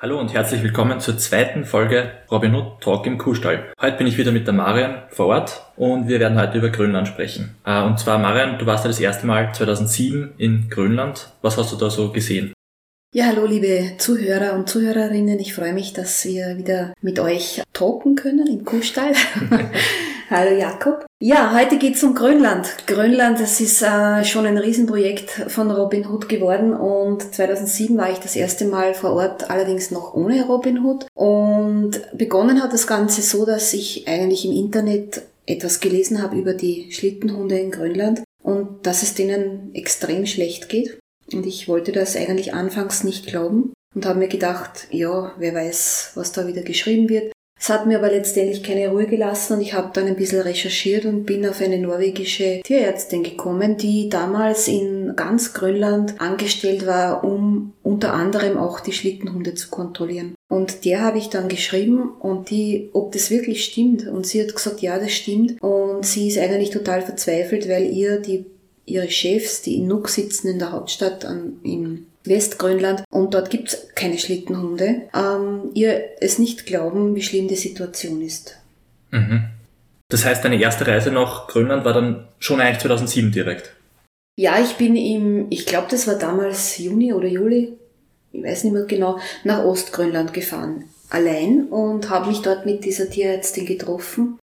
[0.00, 3.72] Hallo und herzlich willkommen zur zweiten Folge Robin Hood Talk im Kuhstall.
[3.80, 7.08] Heute bin ich wieder mit der Marian vor Ort und wir werden heute über Grönland
[7.08, 7.56] sprechen.
[7.66, 11.32] Äh, und zwar, Marian, du warst ja das erste Mal 2007 in Grönland.
[11.42, 12.52] Was hast du da so gesehen?
[13.12, 15.40] Ja, hallo liebe Zuhörer und Zuhörerinnen.
[15.40, 19.14] Ich freue mich, dass wir wieder mit euch talken können im Kuhstall.
[20.30, 21.06] hallo Jakob.
[21.20, 22.68] Ja, heute geht's um Grönland.
[22.86, 28.18] Grönland, das ist äh, schon ein Riesenprojekt von Robin Hood geworden und 2007 war ich
[28.18, 31.06] das erste Mal vor Ort, allerdings noch ohne Robin Hood.
[31.14, 36.54] Und begonnen hat das Ganze so, dass ich eigentlich im Internet etwas gelesen habe über
[36.54, 40.98] die Schlittenhunde in Grönland und dass es denen extrem schlecht geht.
[41.32, 46.12] Und ich wollte das eigentlich anfangs nicht glauben und habe mir gedacht, ja, wer weiß,
[46.14, 47.32] was da wieder geschrieben wird.
[47.60, 51.04] Es hat mir aber letztendlich keine Ruhe gelassen und ich habe dann ein bisschen recherchiert
[51.04, 57.72] und bin auf eine norwegische Tierärztin gekommen, die damals in ganz Grönland angestellt war, um
[57.82, 60.34] unter anderem auch die Schlittenhunde zu kontrollieren.
[60.48, 64.06] Und der habe ich dann geschrieben und die, ob das wirklich stimmt.
[64.06, 65.60] Und sie hat gesagt, ja, das stimmt.
[65.60, 68.46] Und sie ist eigentlich total verzweifelt, weil ihr die
[68.88, 73.68] ihre Chefs, die in Nuuk sitzen, in der Hauptstadt an, in Westgrönland und dort gibt
[73.68, 78.56] es keine Schlittenhunde, ähm, ihr es nicht glauben, wie schlimm die Situation ist.
[79.10, 79.48] Mhm.
[80.08, 83.74] Das heißt, deine erste Reise nach Grönland war dann schon eigentlich 2007 direkt?
[84.36, 87.72] Ja, ich bin im, ich glaube, das war damals Juni oder Juli,
[88.32, 90.84] ich weiß nicht mehr genau, nach Ostgrönland gefahren.
[91.10, 94.38] Allein und habe mich dort mit dieser Tierärztin getroffen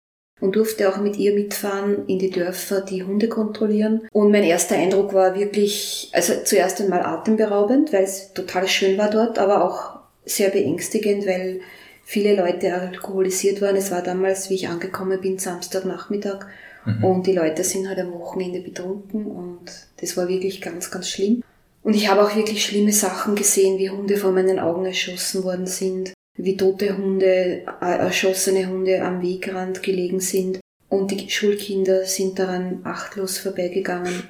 [0.41, 4.09] und durfte auch mit ihr mitfahren in die Dörfer, die Hunde kontrollieren.
[4.13, 9.11] Und mein erster Eindruck war wirklich, also zuerst einmal atemberaubend, weil es total schön war
[9.11, 11.61] dort, aber auch sehr beängstigend, weil
[12.05, 13.77] viele Leute alkoholisiert waren.
[13.77, 16.47] Es war damals, wie ich angekommen bin, Samstagnachmittag.
[16.85, 17.05] Mhm.
[17.05, 19.61] Und die Leute sind halt am Wochenende betrunken und
[20.01, 21.43] das war wirklich ganz, ganz schlimm.
[21.83, 25.67] Und ich habe auch wirklich schlimme Sachen gesehen, wie Hunde vor meinen Augen erschossen worden
[25.67, 26.13] sind
[26.45, 32.81] wie tote Hunde, äh, erschossene Hunde am Wegrand gelegen sind und die Schulkinder sind daran
[32.85, 34.25] achtlos vorbeigegangen.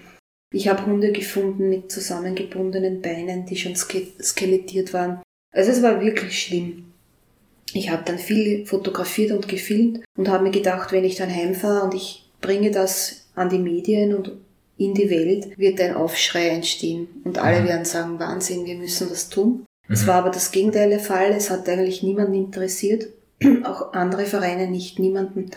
[0.53, 5.23] Ich habe Hunde gefunden mit zusammengebundenen Beinen, die schon skelettiert waren.
[5.55, 6.93] Also es war wirklich schlimm.
[7.73, 11.85] Ich habe dann viel fotografiert und gefilmt und habe mir gedacht, wenn ich dann heimfahre
[11.85, 14.33] und ich bringe das an die Medien und
[14.77, 17.69] in die Welt, wird ein Aufschrei entstehen und alle mhm.
[17.69, 19.67] werden sagen, Wahnsinn, wir müssen was tun.
[19.91, 20.07] Es mhm.
[20.07, 21.33] war aber das Gegenteil der Fall.
[21.33, 23.09] Es hat eigentlich niemanden interessiert.
[23.65, 25.51] Auch andere Vereine nicht, niemanden.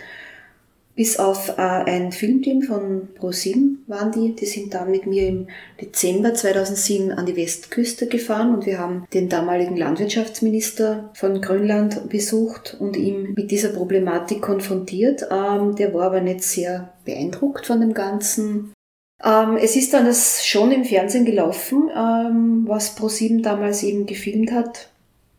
[0.96, 4.36] Bis auf äh, ein Filmteam von ProSieben waren die.
[4.36, 5.48] Die sind dann mit mir im
[5.82, 12.78] Dezember 2007 an die Westküste gefahren und wir haben den damaligen Landwirtschaftsminister von Grönland besucht
[12.80, 15.28] und ihm mit dieser Problematik konfrontiert.
[15.32, 18.73] Ähm, der war aber nicht sehr beeindruckt von dem Ganzen.
[19.24, 24.52] Ähm, es ist dann das schon im Fernsehen gelaufen, ähm, was ProSieben damals eben gefilmt
[24.52, 24.90] hat.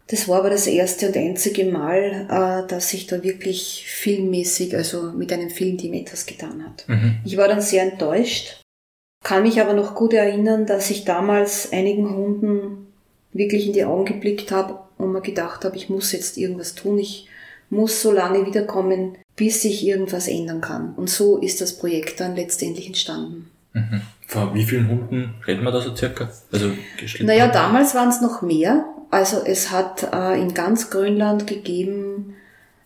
[0.06, 5.12] Das war aber das erste und einzige Mal, äh, dass sich da wirklich filmmäßig, also
[5.12, 6.84] mit einem Filmteam etwas getan hat.
[6.88, 7.16] Mhm.
[7.24, 8.62] Ich war dann sehr enttäuscht,
[9.22, 12.86] kann mich aber noch gut erinnern, dass ich damals einigen Hunden
[13.32, 16.98] wirklich in die Augen geblickt habe und mir gedacht habe, ich muss jetzt irgendwas tun,
[16.98, 17.28] ich
[17.70, 20.94] muss so lange wiederkommen, bis sich irgendwas ändern kann.
[20.94, 23.50] Und so ist das Projekt dann letztendlich entstanden.
[23.74, 24.00] Mhm.
[24.26, 26.30] Von wie vielen Hunden reden wir da so circa?
[26.50, 26.72] Also
[27.20, 28.86] naja, damals waren es noch mehr.
[29.10, 32.34] Also es hat äh, in ganz Grönland gegeben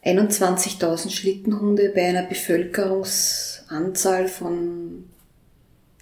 [0.04, 5.08] 21.000 Schlittenhunde bei einer Bevölkerungsanzahl von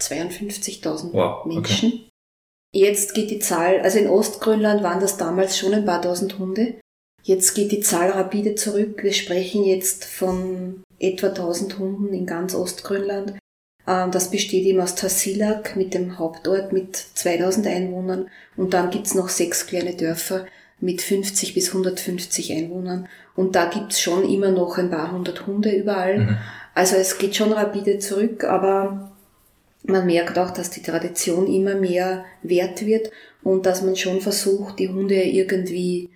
[0.00, 1.88] 52.000 wow, Menschen.
[1.88, 2.08] Okay.
[2.72, 6.74] Jetzt geht die Zahl, also in Ostgrönland waren das damals schon ein paar tausend Hunde.
[7.22, 9.03] Jetzt geht die Zahl rapide zurück.
[9.03, 13.34] Wir sprechen jetzt von etwa 1000 Hunden in ganz Ostgrönland.
[13.86, 19.14] Ähm, das besteht eben aus Tassilak mit dem Hauptort mit 2000 Einwohnern und dann gibt's
[19.14, 20.47] noch sechs kleine Dörfer
[20.80, 25.70] mit 50 bis 150 Einwohnern und da gibt's schon immer noch ein paar hundert Hunde
[25.70, 26.19] überall.
[26.19, 26.36] Mhm.
[26.74, 29.12] Also es geht schon rapide zurück, aber
[29.84, 33.10] man merkt auch, dass die Tradition immer mehr wert wird
[33.42, 36.10] und dass man schon versucht, die Hunde irgendwie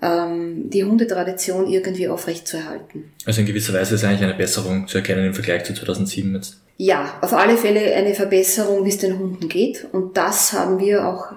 [0.00, 3.12] ähm, die Hundetradition irgendwie aufrechtzuerhalten.
[3.24, 6.60] Also in gewisser Weise ist eigentlich eine Besserung zu erkennen im Vergleich zu 2007 jetzt.
[6.78, 9.86] Ja, auf alle Fälle eine Verbesserung, wie es den Hunden geht.
[9.92, 11.32] Und das haben wir auch,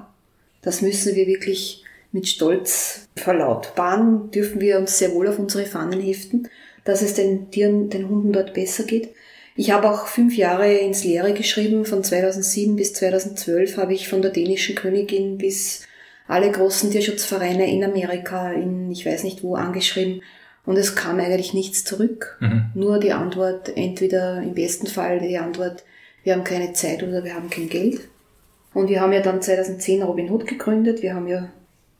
[0.62, 6.02] das müssen wir wirklich mit Stolz verlautbaren, dürfen wir uns sehr wohl auf unsere Fahnen
[6.02, 6.50] heften,
[6.84, 9.10] dass es den Tieren, den Hunden dort besser geht.
[9.56, 14.22] Ich habe auch fünf Jahre ins Leere geschrieben, von 2007 bis 2012 habe ich von
[14.22, 15.86] der dänischen Königin bis
[16.28, 20.22] alle großen Tierschutzvereine in Amerika, in ich weiß nicht wo, angeschrieben.
[20.70, 22.38] Und es kam eigentlich nichts zurück.
[22.42, 22.66] Mhm.
[22.76, 25.84] Nur die Antwort, entweder im besten Fall die Antwort,
[26.24, 28.02] wir haben keine Zeit oder wir haben kein Geld.
[28.76, 31.02] Und wir haben ja dann 2010 Robin Hood gegründet.
[31.02, 31.50] Wir haben ja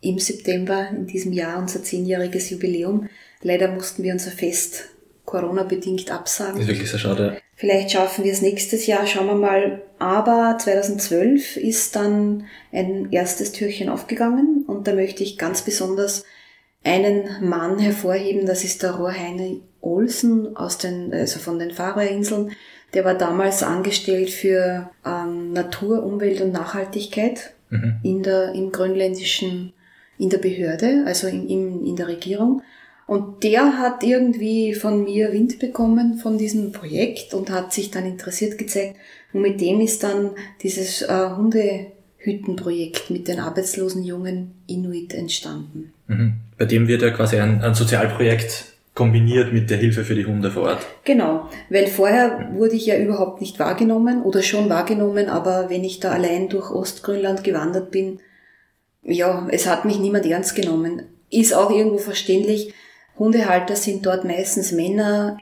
[0.02, 3.08] im September in diesem Jahr unser zehnjähriges Jubiläum.
[3.42, 4.84] Leider mussten wir unser Fest
[5.24, 6.52] Corona-bedingt absagen.
[6.52, 7.42] Das ist wirklich sehr schade.
[7.56, 9.82] Vielleicht schaffen wir es nächstes Jahr, schauen wir mal.
[9.98, 16.24] Aber 2012 ist dann ein erstes Türchen aufgegangen und da möchte ich ganz besonders
[16.82, 22.52] einen Mann hervorheben, das ist der Rohrheine Olsen aus den, also von den Färöerinseln.
[22.94, 28.00] Der war damals angestellt für ähm, Natur, Umwelt und Nachhaltigkeit mhm.
[28.02, 29.72] in der, im grönländischen,
[30.18, 32.62] in der Behörde, also in, in, in der Regierung.
[33.06, 38.06] Und der hat irgendwie von mir Wind bekommen von diesem Projekt und hat sich dann
[38.06, 38.96] interessiert gezeigt.
[39.32, 40.30] Und mit dem ist dann
[40.62, 45.92] dieses äh, Hundehüttenprojekt mit den arbeitslosen jungen Inuit entstanden.
[46.10, 46.34] Mhm.
[46.58, 48.64] Bei dem wird ja quasi ein, ein Sozialprojekt
[48.94, 50.86] kombiniert mit der Hilfe für die Hunde vor Ort.
[51.04, 56.00] Genau, weil vorher wurde ich ja überhaupt nicht wahrgenommen oder schon wahrgenommen, aber wenn ich
[56.00, 58.18] da allein durch Ostgrönland gewandert bin,
[59.02, 61.04] ja, es hat mich niemand ernst genommen.
[61.30, 62.74] Ist auch irgendwo verständlich,
[63.18, 65.38] Hundehalter sind dort meistens Männer,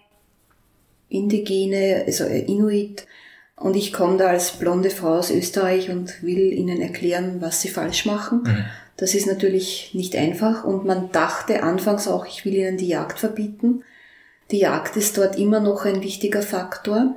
[1.08, 3.06] Indigene, also Inuit.
[3.56, 7.68] Und ich komme da als blonde Frau aus Österreich und will ihnen erklären, was sie
[7.68, 8.42] falsch machen.
[8.44, 8.64] Mhm.
[8.98, 10.64] Das ist natürlich nicht einfach.
[10.64, 13.84] Und man dachte anfangs auch, ich will ihnen die Jagd verbieten.
[14.50, 17.14] Die Jagd ist dort immer noch ein wichtiger Faktor,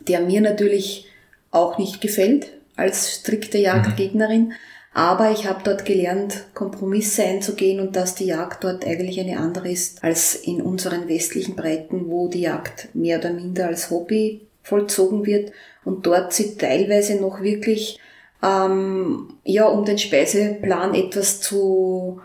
[0.00, 1.06] der mir natürlich
[1.50, 3.64] auch nicht gefällt als strikte mhm.
[3.64, 4.52] Jagdgegnerin.
[4.94, 9.70] Aber ich habe dort gelernt, Kompromisse einzugehen und dass die Jagd dort eigentlich eine andere
[9.70, 15.24] ist als in unseren westlichen Breiten, wo die Jagd mehr oder minder als Hobby vollzogen
[15.24, 15.52] wird
[15.84, 17.98] und dort sie teilweise noch wirklich
[18.42, 22.20] ähm, ja um den Speiseplan etwas zu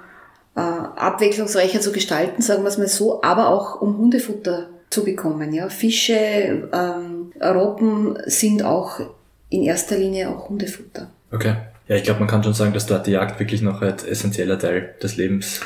[0.55, 5.53] äh, abwechslungsreicher zu gestalten, sagen wir es mal so, aber auch um Hundefutter zu bekommen.
[5.53, 8.99] Ja, Fische, ähm, Robben sind auch
[9.49, 11.09] in erster Linie auch Hundefutter.
[11.31, 11.55] Okay.
[11.87, 14.59] Ja, ich glaube, man kann schon sagen, dass dort die Jagd wirklich noch ein essentieller
[14.59, 15.61] Teil des Lebens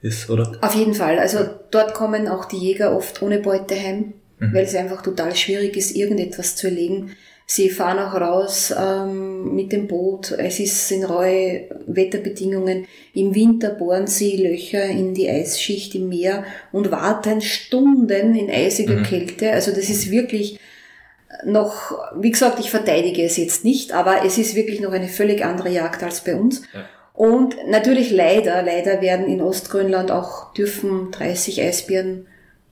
[0.00, 0.56] ist, oder?
[0.62, 1.18] Auf jeden Fall.
[1.18, 1.40] Also
[1.70, 4.54] dort kommen auch die Jäger oft ohne Beute heim, mhm.
[4.54, 7.16] weil es einfach total schwierig ist, irgendetwas zu erlegen.
[7.50, 10.32] Sie fahren auch raus ähm, mit dem Boot.
[10.32, 12.86] Es ist in raue Wetterbedingungen.
[13.14, 18.98] Im Winter bohren sie Löcher in die Eisschicht im Meer und warten Stunden in eisiger
[18.98, 19.02] mhm.
[19.02, 19.50] Kälte.
[19.50, 20.60] Also das ist wirklich
[21.46, 25.42] noch, wie gesagt, ich verteidige es jetzt nicht, aber es ist wirklich noch eine völlig
[25.42, 26.60] andere Jagd als bei uns.
[26.74, 26.84] Ja.
[27.14, 32.26] Und natürlich leider, leider werden in Ostgrönland auch dürfen 30 Eisbären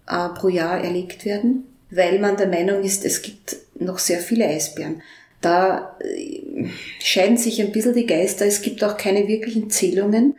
[0.07, 4.47] äh, pro Jahr erlegt werden, weil man der Meinung ist, es gibt noch sehr viele
[4.47, 5.03] Eisbären.
[5.41, 6.69] Da äh,
[7.01, 8.47] scheiden sich ein bisschen die Geister.
[8.47, 10.37] Es gibt auch keine wirklichen Zählungen.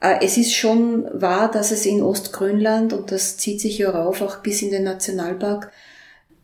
[0.00, 4.22] Äh, es ist schon wahr, dass es in Ostgrönland, und das zieht sich ja rauf,
[4.22, 5.72] auch bis in den Nationalpark,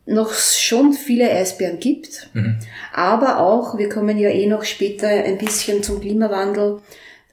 [0.06, 2.58] noch schon viele Eisbären gibt, mhm.
[2.92, 6.82] aber auch, wir kommen ja eh noch später ein bisschen zum Klimawandel,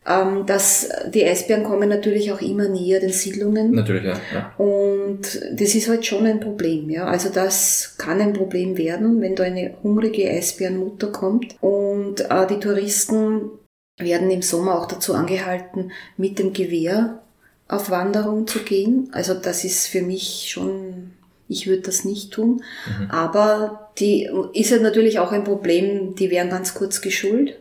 [0.08, 3.72] ähm, dass die Eisbären kommen natürlich auch immer näher den Siedlungen.
[3.72, 4.54] Natürlich, ja, ja.
[4.58, 5.22] Und
[5.54, 7.06] das ist halt schon ein Problem, ja.
[7.06, 11.56] Also das kann ein Problem werden, wenn da eine hungrige Eisbärenmutter kommt.
[11.62, 13.52] Und äh, die Touristen
[13.98, 17.20] werden im Sommer auch dazu angehalten, mit dem Gewehr
[17.68, 19.10] auf Wanderung zu gehen.
[19.12, 21.12] Also das ist für mich schon
[21.52, 22.64] ich würde das nicht tun.
[22.88, 23.12] Mhm.
[23.12, 27.58] Aber die ist ja natürlich auch ein Problem, die werden ganz kurz geschult.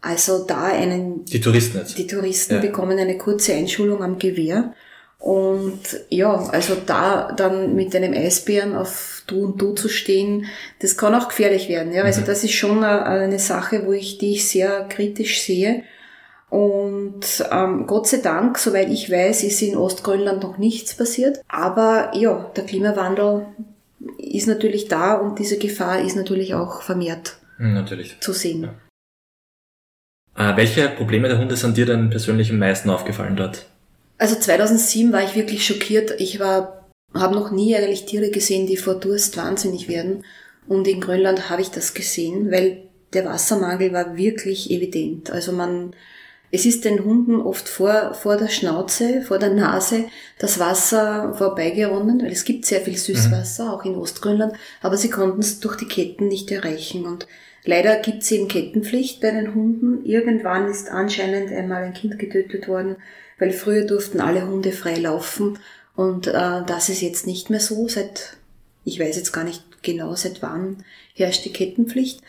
[0.00, 1.24] Also da einen.
[1.24, 1.98] Die Touristen jetzt.
[1.98, 2.60] Die Touristen ja.
[2.60, 4.72] bekommen eine kurze Einschulung am Gewehr.
[5.18, 10.46] Und ja, also da dann mit einem Eisbären auf Du und Du zu stehen,
[10.80, 11.92] das kann auch gefährlich werden.
[11.92, 12.26] Ja, also mhm.
[12.26, 15.82] das ist schon eine Sache, wo ich, die ich sehr kritisch sehe.
[16.48, 21.40] Und ähm, Gott sei Dank, soweit ich weiß, ist in Ostgrönland noch nichts passiert.
[21.48, 23.46] Aber ja, der Klimawandel
[24.18, 28.20] ist natürlich da und diese Gefahr ist natürlich auch vermehrt natürlich.
[28.20, 28.62] zu sehen.
[28.64, 28.74] Ja.
[30.36, 33.66] Äh, welche Probleme der Hunde sind dir denn persönlich am meisten aufgefallen dort?
[34.18, 36.12] Also 2007 war ich wirklich schockiert.
[36.18, 40.24] Ich war, habe noch nie eigentlich Tiere gesehen, die vor Durst wahnsinnig werden.
[40.68, 45.30] Und in Grönland habe ich das gesehen, weil der Wassermangel war wirklich evident.
[45.30, 45.94] Also man
[46.50, 50.06] es ist den Hunden oft vor, vor der Schnauze, vor der Nase
[50.38, 53.70] das Wasser vorbeigeronnen, weil es gibt sehr viel Süßwasser, mhm.
[53.70, 57.04] auch in Ostgrönland, aber sie konnten es durch die Ketten nicht erreichen.
[57.04, 57.26] Und
[57.66, 60.04] leider gibt es eben Kettenpflicht bei den Hunden.
[60.04, 62.96] Irgendwann ist anscheinend einmal ein Kind getötet worden,
[63.38, 65.58] weil früher durften alle Hunde frei laufen.
[65.94, 67.88] Und äh, das ist jetzt nicht mehr so.
[67.88, 68.36] Seit,
[68.84, 72.20] ich weiß jetzt gar nicht genau, seit wann herrscht die Kettenpflicht.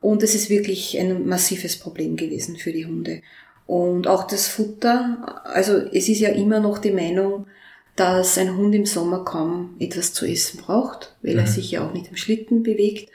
[0.00, 3.22] Und es ist wirklich ein massives Problem gewesen für die Hunde.
[3.66, 7.46] Und auch das Futter, also es ist ja immer noch die Meinung,
[7.96, 11.40] dass ein Hund im Sommer kaum etwas zu essen braucht, weil mhm.
[11.40, 13.10] er sich ja auch nicht im Schlitten bewegt.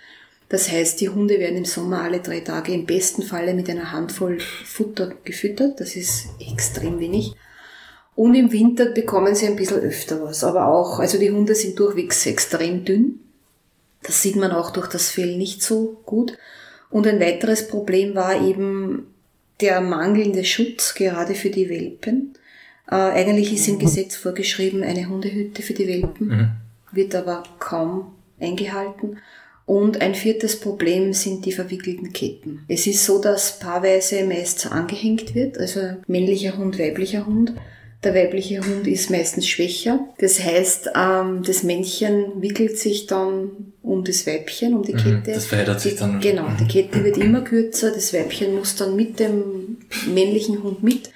[0.50, 3.92] Das heißt, die Hunde werden im Sommer alle drei Tage im besten Falle mit einer
[3.92, 5.80] Handvoll Futter gefüttert.
[5.80, 7.34] Das ist extrem wenig.
[8.16, 10.44] Und im Winter bekommen sie ein bisschen öfter was.
[10.44, 13.20] Aber auch, also die Hunde sind durchwegs extrem dünn.
[14.04, 16.38] Das sieht man auch durch das Fell nicht so gut.
[16.89, 19.13] Und ein weiteres Problem war eben
[19.60, 22.34] der mangelnde Schutz, gerade für die Welpen.
[22.89, 23.80] Äh, eigentlich ist im mhm.
[23.80, 26.51] Gesetz vorgeschrieben eine Hundehütte für die Welpen, mhm.
[26.92, 29.18] wird aber kaum eingehalten.
[29.67, 32.63] Und ein viertes Problem sind die verwickelten Ketten.
[32.69, 37.51] Es ist so, dass paarweise meist angehängt wird, also männlicher Hund, weiblicher Hund.
[38.01, 40.00] Der weibliche Hund ist meistens schwächer.
[40.19, 45.31] Das heißt, ähm, das Männchen wickelt sich dann um das Weibchen, um die mhm, Kette.
[45.33, 46.21] Das verheddert sich dann.
[46.21, 46.67] Genau, die mhm.
[46.69, 47.91] Kette wird immer kürzer.
[47.91, 49.79] Das Weibchen muss dann mit dem
[50.13, 51.09] männlichen Hund mit.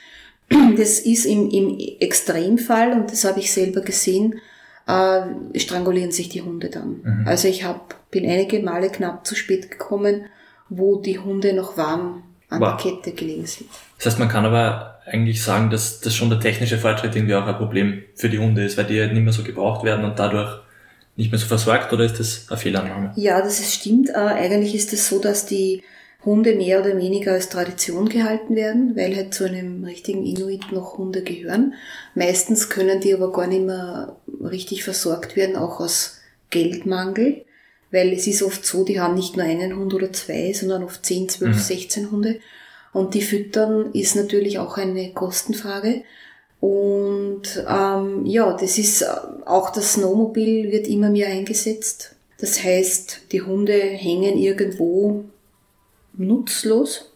[0.75, 4.41] Das ist im, im Extremfall, und das habe ich selber gesehen,
[4.87, 7.01] äh, strangulieren sich die Hunde dann.
[7.03, 7.27] Mhm.
[7.27, 10.25] Also ich hab, bin einige Male knapp zu spät gekommen,
[10.69, 12.75] wo die Hunde noch warm an wow.
[12.75, 13.69] der Kette gelegen sind.
[13.97, 17.45] Das heißt, man kann aber eigentlich sagen, dass, dass schon der technische Fortschritt irgendwie auch
[17.45, 20.19] ein Problem für die Hunde ist, weil die halt nicht mehr so gebraucht werden und
[20.19, 20.61] dadurch
[21.15, 23.11] nicht mehr so versorgt oder ist das eine Fehlannahme?
[23.15, 24.09] Ja, das ist, stimmt.
[24.09, 25.83] Äh, eigentlich ist es so, dass die
[26.23, 30.97] Hunde mehr oder weniger als Tradition gehalten werden, weil halt zu einem richtigen Inuit noch
[30.97, 31.73] Hunde gehören.
[32.13, 36.19] Meistens können die aber gar nicht mehr richtig versorgt werden, auch aus
[36.51, 37.45] Geldmangel,
[37.89, 41.03] weil es ist oft so, die haben nicht nur einen Hund oder zwei, sondern oft
[41.03, 41.59] 10, 12, mhm.
[41.59, 42.39] 16 Hunde.
[42.93, 46.03] Und die füttern ist natürlich auch eine Kostenfrage.
[46.59, 49.03] Und ähm, ja, das ist
[49.45, 52.15] auch das Snowmobil wird immer mehr eingesetzt.
[52.37, 55.25] Das heißt, die Hunde hängen irgendwo
[56.27, 57.11] nutzlos.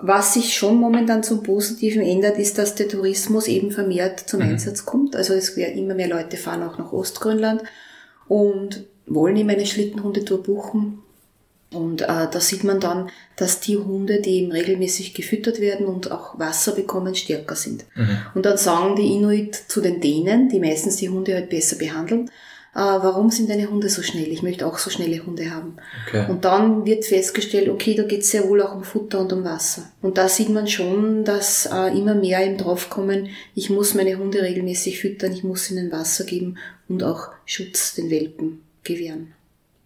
[0.00, 4.50] Was sich schon momentan zum Positiven ändert, ist, dass der Tourismus eben vermehrt zum mhm.
[4.50, 5.16] Einsatz kommt.
[5.16, 7.62] Also es werden immer mehr Leute fahren auch nach Ostgrönland
[8.28, 11.00] und wollen eben eine Schlittenhundetour buchen.
[11.72, 16.10] Und äh, da sieht man dann, dass die Hunde, die eben regelmäßig gefüttert werden und
[16.10, 17.84] auch Wasser bekommen, stärker sind.
[17.94, 18.18] Mhm.
[18.34, 22.30] Und dann sagen die Inuit zu den Dänen, die meistens die Hunde halt besser behandeln,
[22.74, 24.28] äh, warum sind deine Hunde so schnell?
[24.28, 25.76] Ich möchte auch so schnelle Hunde haben.
[26.06, 26.26] Okay.
[26.28, 29.44] Und dann wird festgestellt, okay, da geht es sehr wohl auch um Futter und um
[29.44, 29.90] Wasser.
[30.02, 34.42] Und da sieht man schon, dass äh, immer mehr eben draufkommen, ich muss meine Hunde
[34.42, 36.58] regelmäßig füttern, ich muss ihnen Wasser geben
[36.88, 39.32] und auch Schutz den Welpen gewähren.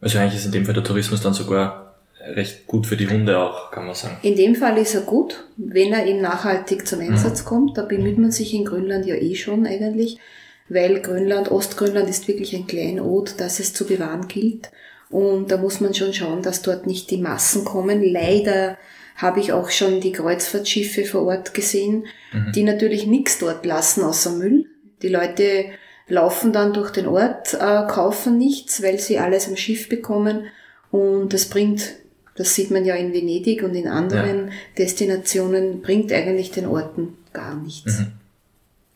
[0.00, 1.85] Also eigentlich ist in dem Fall der Tourismus dann sogar
[2.21, 4.17] recht gut für die Hunde auch, kann man sagen.
[4.23, 7.47] In dem Fall ist er gut, wenn er eben nachhaltig zum Einsatz mhm.
[7.47, 7.79] kommt.
[7.79, 10.19] Da bemüht man sich in Grönland ja eh schon eigentlich
[10.68, 14.71] weil Grönland, Ostgrönland ist wirklich ein Kleinod, das es zu bewahren gilt.
[15.11, 18.02] Und da muss man schon schauen, dass dort nicht die Massen kommen.
[18.02, 18.78] Leider
[19.16, 22.52] habe ich auch schon die Kreuzfahrtschiffe vor Ort gesehen, mhm.
[22.52, 24.66] die natürlich nichts dort lassen außer Müll.
[25.02, 25.66] Die Leute
[26.09, 30.47] laufen dann durch den Ort, äh, kaufen nichts, weil sie alles am Schiff bekommen.
[30.90, 31.92] Und das bringt,
[32.37, 34.52] das sieht man ja in Venedig und in anderen ja.
[34.78, 38.00] Destinationen, bringt eigentlich den Orten gar nichts.
[38.00, 38.12] Mhm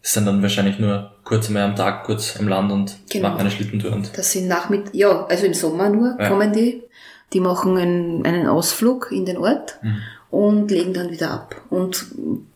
[0.03, 3.29] sind dann wahrscheinlich nur kurz einmal am Tag kurz am Land und genau.
[3.29, 3.93] machen eine Schlittentour.
[3.93, 6.29] Und das sind Nachmittag, ja, also im Sommer nur ja.
[6.29, 6.85] kommen die.
[7.33, 9.99] Die machen einen, einen Ausflug in den Ort mhm.
[10.31, 11.61] und legen dann wieder ab.
[11.69, 12.07] Und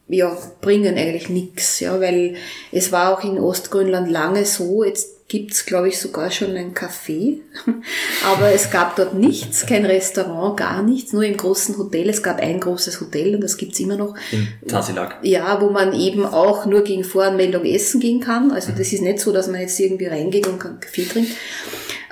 [0.08, 2.36] ja, bringen eigentlich nichts, ja, weil
[2.70, 7.38] es war auch in Ostgrönland lange so, jetzt gibt's glaube ich, sogar schon ein Café.
[8.26, 12.10] Aber es gab dort nichts, kein Restaurant, gar nichts, nur im großen Hotel.
[12.10, 14.14] Es gab ein großes Hotel und das gibt's immer noch.
[14.30, 15.20] In Tasilak.
[15.22, 18.50] Ja, wo man eben auch nur gegen Voranmeldung essen gehen kann.
[18.50, 18.76] Also mhm.
[18.76, 21.32] das ist nicht so, dass man jetzt irgendwie reingeht und Kaffee trinkt.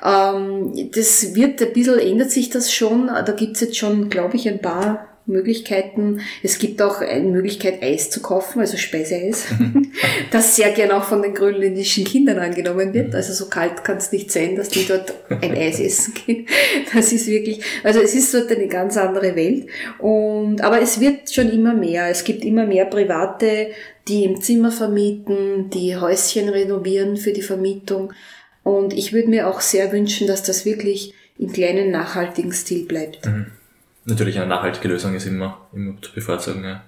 [0.03, 3.09] Ähm, das wird ein bisschen, ändert sich das schon.
[3.09, 6.21] Da gibt's jetzt schon, glaube ich, ein paar Möglichkeiten.
[6.43, 9.47] Es gibt auch eine Möglichkeit, Eis zu kaufen, also Speiseeis,
[10.31, 13.15] das sehr gern auch von den grönländischen Kindern angenommen wird.
[13.15, 16.47] Also so kalt kann es nicht sein, dass die dort ein Eis essen gehen.
[16.93, 19.67] Das ist wirklich, also es ist dort eine ganz andere Welt.
[19.99, 22.09] Und, aber es wird schon immer mehr.
[22.09, 23.69] Es gibt immer mehr Private,
[24.09, 28.13] die im Zimmer vermieten, die Häuschen renovieren für die Vermietung.
[28.63, 33.25] Und ich würde mir auch sehr wünschen, dass das wirklich im kleinen nachhaltigen Stil bleibt.
[33.25, 33.47] Mhm
[34.05, 36.65] natürlich eine nachhaltige Lösung ist immer, immer zu bevorzugen.
[36.65, 36.83] Ja.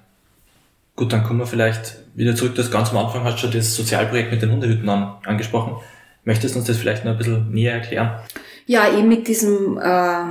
[0.96, 2.54] Gut, dann kommen wir vielleicht wieder zurück.
[2.54, 5.76] Das ganz am Anfang hast du das Sozialprojekt mit den Hundehütten an, angesprochen.
[6.24, 8.20] Möchtest du uns das vielleicht noch ein bisschen näher erklären?
[8.66, 10.22] Ja, eben mit diesem äh,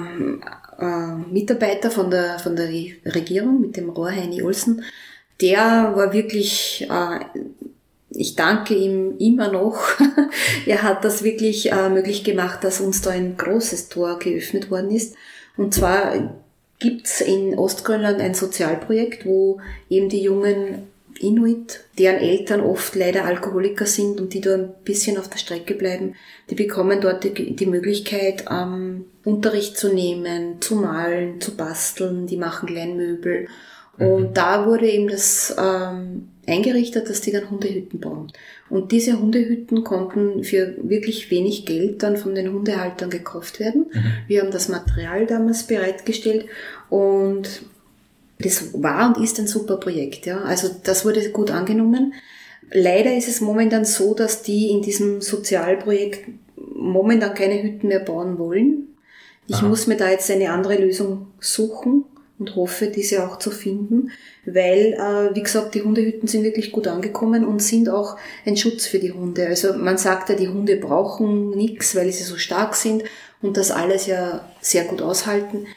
[0.80, 4.84] äh, Mitarbeiter von der, von der Regierung, mit dem Rohrheini Olsen,
[5.42, 7.42] der war wirklich, äh,
[8.12, 9.80] ich danke ihm immer noch.
[10.66, 14.92] er hat das wirklich äh, möglich gemacht, dass uns da ein großes Tor geöffnet worden
[14.92, 15.16] ist.
[15.58, 16.41] Und zwar
[16.82, 20.88] gibt's in Ostgrönland ein Sozialprojekt, wo eben die Jungen
[21.20, 25.76] Inuit, deren Eltern oft leider Alkoholiker sind und die da ein bisschen auf der Strecke
[25.76, 26.16] bleiben,
[26.50, 32.38] die bekommen dort die, die Möglichkeit, ähm, Unterricht zu nehmen, zu malen, zu basteln, die
[32.38, 33.48] machen Kleinmöbel.
[33.98, 34.08] Mhm.
[34.08, 38.32] Und da wurde eben das ähm, eingerichtet, dass die dann Hundehütten bauen.
[38.70, 43.86] Und diese Hundehütten konnten für wirklich wenig Geld dann von den Hundehaltern gekauft werden.
[43.92, 44.14] Mhm.
[44.28, 46.46] Wir haben das Material damals bereitgestellt
[46.90, 47.64] und
[48.40, 50.42] das war und ist ein super Projekt, ja.
[50.42, 52.14] Also das wurde gut angenommen.
[52.74, 56.28] Leider ist es momentan so, dass die in diesem Sozialprojekt
[56.76, 58.88] momentan keine Hütten mehr bauen wollen.
[59.48, 59.68] Ich Aha.
[59.68, 62.06] muss mir da jetzt eine andere Lösung suchen
[62.42, 64.10] und hoffe, diese auch zu finden,
[64.46, 68.18] weil, äh, wie gesagt, die Hundehütten sind wirklich gut angekommen und sind auch
[68.48, 69.46] ein Schutz für die Hunde.
[69.46, 73.04] Also man sagt ja, die Hunde brauchen nichts, weil sie so stark sind
[73.44, 75.68] und das alles ja sehr gut aushalten.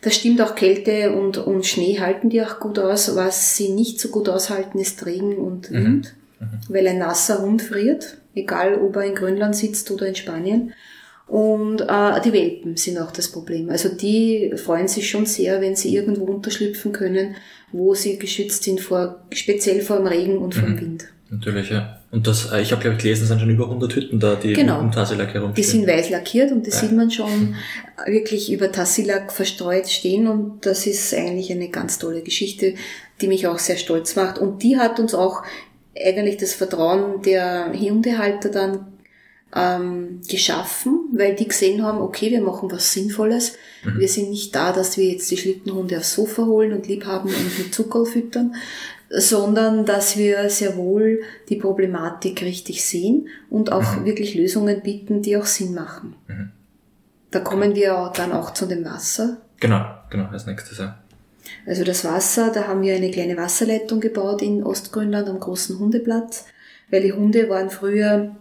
[0.00, 3.16] Das stimmt auch Kälte und, und Schnee halten die auch gut aus.
[3.16, 5.84] Was sie nicht so gut aushalten, ist Regen und mhm.
[5.84, 6.60] Wind, mhm.
[6.68, 10.72] weil ein nasser Hund friert, egal ob er in Grönland sitzt oder in Spanien.
[11.32, 13.70] Und äh, die Welpen sind auch das Problem.
[13.70, 17.36] Also die freuen sich schon sehr, wenn sie irgendwo unterschlüpfen können,
[17.72, 20.80] wo sie geschützt sind vor, speziell vor dem Regen und vom mhm.
[20.82, 21.04] Wind.
[21.30, 22.00] Natürlich, ja.
[22.10, 24.34] Und das, äh, ich habe glaube ich gelesen, es sind schon über 100 Hütten da,
[24.34, 24.80] die genau.
[24.80, 25.54] um Tassilak herumstehen.
[25.54, 26.80] Die sind weiß lackiert und das ja.
[26.88, 27.54] sieht man schon
[28.04, 32.74] wirklich über Tassilak verstreut stehen und das ist eigentlich eine ganz tolle Geschichte,
[33.22, 34.36] die mich auch sehr stolz macht.
[34.36, 35.44] Und die hat uns auch
[35.98, 38.91] eigentlich das Vertrauen der Hundehalter dann
[39.54, 43.56] ähm, geschaffen, weil die gesehen haben, okay, wir machen was Sinnvolles.
[43.84, 43.98] Mhm.
[43.98, 47.28] Wir sind nicht da, dass wir jetzt die Schlittenhunde aufs Sofa holen und lieb haben
[47.28, 48.54] und mit Zucker füttern,
[49.10, 54.04] sondern dass wir sehr wohl die Problematik richtig sehen und auch mhm.
[54.06, 56.16] wirklich Lösungen bieten, die auch Sinn machen.
[56.28, 56.50] Mhm.
[57.30, 59.38] Da kommen wir dann auch zu dem Wasser.
[59.60, 60.98] Genau, genau, als nächstes, ja.
[61.66, 66.46] Also das Wasser, da haben wir eine kleine Wasserleitung gebaut in Ostgrönland am großen Hundeplatz,
[66.90, 68.36] weil die Hunde waren früher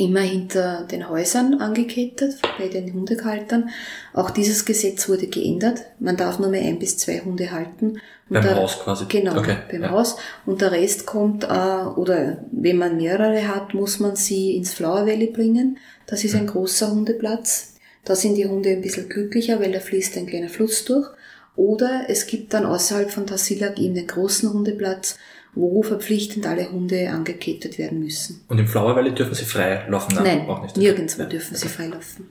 [0.00, 3.68] immer hinter den Häusern angekettet, bei den Hundehaltern.
[4.14, 5.82] Auch dieses Gesetz wurde geändert.
[5.98, 7.90] Man darf nur mehr ein bis zwei Hunde halten.
[7.90, 9.04] Und beim der, Haus quasi?
[9.08, 9.90] Genau, okay, beim ja.
[9.90, 10.16] Haus.
[10.46, 15.06] Und der Rest kommt, äh, oder wenn man mehrere hat, muss man sie ins Flower
[15.06, 15.78] Valley bringen.
[16.06, 16.50] Das ist ein mhm.
[16.50, 17.74] großer Hundeplatz.
[18.04, 21.08] Da sind die Hunde ein bisschen glücklicher, weil da fließt ein kleiner Fluss durch.
[21.56, 25.18] Oder es gibt dann außerhalb von Tassilak eben den großen Hundeplatz,
[25.54, 28.40] wo verpflichtend alle Hunde angekettet werden müssen.
[28.48, 30.14] Und im Flower Valley dürfen sie frei laufen?
[30.14, 30.76] Nein, auch nicht.
[30.76, 31.30] nirgendwo okay.
[31.30, 32.28] dürfen sie frei laufen.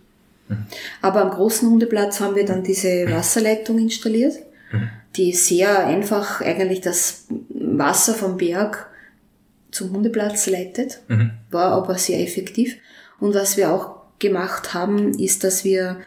[0.48, 0.66] Mhm.
[1.02, 3.12] Aber am großen Hundeplatz haben wir dann diese mhm.
[3.12, 4.36] Wasserleitung installiert,
[4.72, 4.90] mhm.
[5.16, 8.88] die sehr einfach eigentlich das Wasser vom Berg
[9.72, 11.32] zum Hundeplatz leitet, mhm.
[11.52, 12.78] war aber sehr effektiv.
[13.20, 15.98] Und was wir auch gemacht haben, ist, dass wir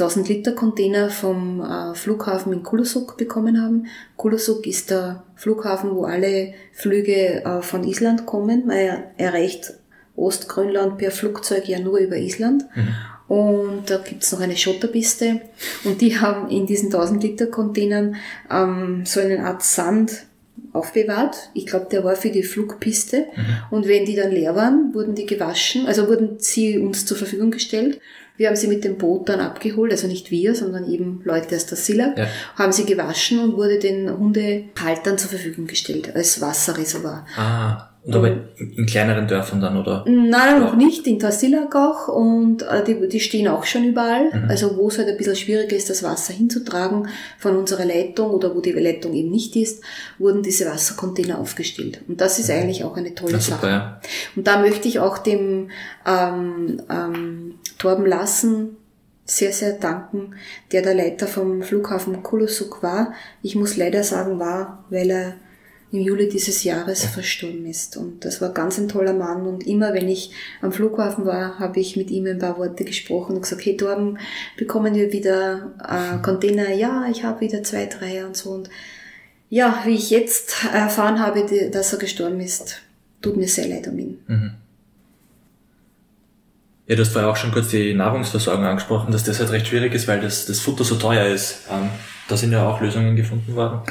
[0.00, 3.86] 1000 Liter Container vom äh, Flughafen in Kulusuk bekommen haben.
[4.16, 8.66] Kulusuk ist der Flughafen, wo alle Flüge äh, von Island kommen.
[8.66, 9.74] Man erreicht
[10.16, 12.64] Ostgrönland per Flugzeug ja nur über Island.
[12.74, 12.88] Mhm.
[13.28, 15.40] Und da gibt's noch eine Schotterpiste.
[15.84, 18.16] Und die haben in diesen 1000 Liter Containern
[18.50, 20.24] ähm, so eine Art Sand
[20.72, 21.50] aufbewahrt.
[21.54, 23.26] Ich glaube, der war für die Flugpiste.
[23.36, 23.44] Mhm.
[23.70, 27.50] Und wenn die dann leer waren, wurden die gewaschen, also wurden sie uns zur Verfügung
[27.50, 28.00] gestellt.
[28.40, 31.66] Wir haben sie mit dem Boot dann abgeholt, also nicht wir, sondern eben Leute aus
[31.66, 32.26] der Silla, ja.
[32.56, 37.26] haben sie gewaschen und wurde den Hundehaltern zur Verfügung gestellt als Wasserreservoir.
[37.36, 37.90] Ah.
[38.02, 40.06] Und aber in kleineren Dörfern dann, oder?
[40.08, 42.08] Nein, noch nicht, in Tassilak auch.
[42.08, 44.30] Und äh, die, die stehen auch schon überall.
[44.32, 44.48] Mhm.
[44.48, 48.54] Also wo es halt ein bisschen schwieriger ist, das Wasser hinzutragen von unserer Leitung oder
[48.56, 49.84] wo die Leitung eben nicht ist,
[50.18, 52.00] wurden diese Wassercontainer aufgestellt.
[52.08, 52.54] Und das ist mhm.
[52.54, 53.60] eigentlich auch eine tolle Sache.
[53.60, 54.00] Super, ja.
[54.34, 55.68] Und da möchte ich auch dem
[56.06, 58.76] ähm, ähm, Torben Lassen
[59.24, 60.34] sehr, sehr danken,
[60.70, 63.14] der der Leiter vom Flughafen Kulusuk war.
[63.42, 65.34] Ich muss leider sagen war, weil er
[65.92, 67.96] im Juli dieses Jahres verstorben ist.
[67.96, 69.46] Und das war ganz ein toller Mann.
[69.46, 73.36] Und immer wenn ich am Flughafen war, habe ich mit ihm ein paar Worte gesprochen
[73.36, 74.18] und gesagt, hey Torben,
[74.56, 76.72] bekommen wir wieder äh, Container?
[76.74, 78.50] Ja, ich habe wieder zwei, drei und so.
[78.50, 78.70] Und
[79.48, 82.82] ja, wie ich jetzt erfahren habe, dass er gestorben ist,
[83.22, 84.18] tut mir sehr leid um ihn.
[84.28, 84.50] Mhm.
[86.90, 89.94] Ja, du hast vorher auch schon kurz die Nahrungsversorgung angesprochen, dass das halt recht schwierig
[89.94, 91.60] ist, weil das, das Futter so teuer ist.
[91.70, 91.88] Ähm,
[92.26, 93.82] da sind ja auch Lösungen gefunden worden.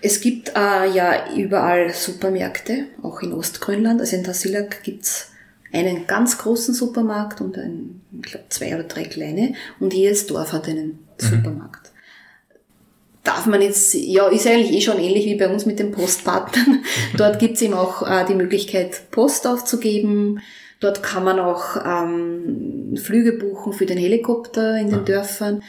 [0.00, 4.00] Es gibt äh, ja überall Supermärkte, auch in Ostgrönland.
[4.00, 5.30] Also in Tassilak gibt's
[5.72, 9.54] einen ganz großen Supermarkt und ein, ich glaube zwei oder drei kleine.
[9.78, 11.24] Und jedes Dorf hat einen mhm.
[11.24, 11.92] Supermarkt.
[13.22, 16.82] Darf man jetzt, ja, ist eigentlich eh schon ähnlich wie bei uns mit den Postpartnern.
[17.16, 20.40] Dort gibt's eben auch äh, die Möglichkeit, Post aufzugeben.
[20.80, 25.04] Dort kann man auch ähm, Flüge buchen für den Helikopter in den ah.
[25.04, 25.62] Dörfern.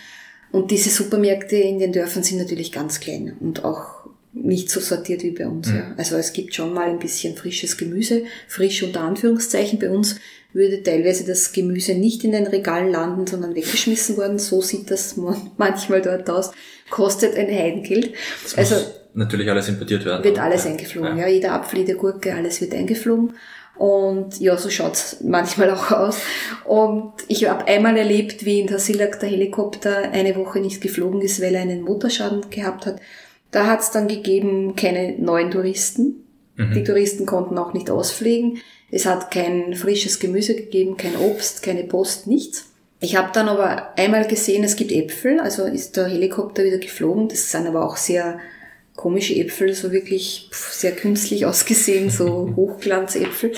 [0.51, 4.01] Und diese Supermärkte in den Dörfern sind natürlich ganz klein und auch
[4.33, 5.67] nicht so sortiert wie bei uns.
[5.67, 5.75] Mhm.
[5.75, 5.93] Ja.
[5.97, 9.79] Also es gibt schon mal ein bisschen frisches Gemüse, frisch unter Anführungszeichen.
[9.79, 10.15] Bei uns
[10.53, 14.39] würde teilweise das Gemüse nicht in den Regalen landen, sondern weggeschmissen worden.
[14.39, 15.15] So sieht das
[15.57, 16.51] manchmal dort aus.
[16.89, 18.13] Kostet ein Heidengeld.
[18.55, 18.75] also
[19.13, 20.23] natürlich alles importiert werden.
[20.23, 21.27] Wird alles eingeflogen, ja.
[21.27, 21.33] ja.
[21.33, 23.33] Jeder Apfel, jede Gurke, alles wird eingeflogen.
[23.81, 26.19] Und ja, so schaut's manchmal auch aus.
[26.65, 31.41] Und ich habe einmal erlebt, wie in Tasilak der Helikopter eine Woche nicht geflogen ist,
[31.41, 33.01] weil er einen Motorschaden gehabt hat.
[33.49, 36.27] Da hat's dann gegeben keine neuen Touristen.
[36.57, 36.73] Mhm.
[36.75, 38.59] Die Touristen konnten auch nicht ausfliegen.
[38.91, 42.67] Es hat kein frisches Gemüse gegeben, kein Obst, keine Post, nichts.
[42.99, 47.29] Ich habe dann aber einmal gesehen, es gibt Äpfel, also ist der Helikopter wieder geflogen.
[47.29, 48.37] Das sind aber auch sehr
[48.95, 53.53] komische Äpfel, so wirklich sehr künstlich ausgesehen, so Hochglanzäpfel.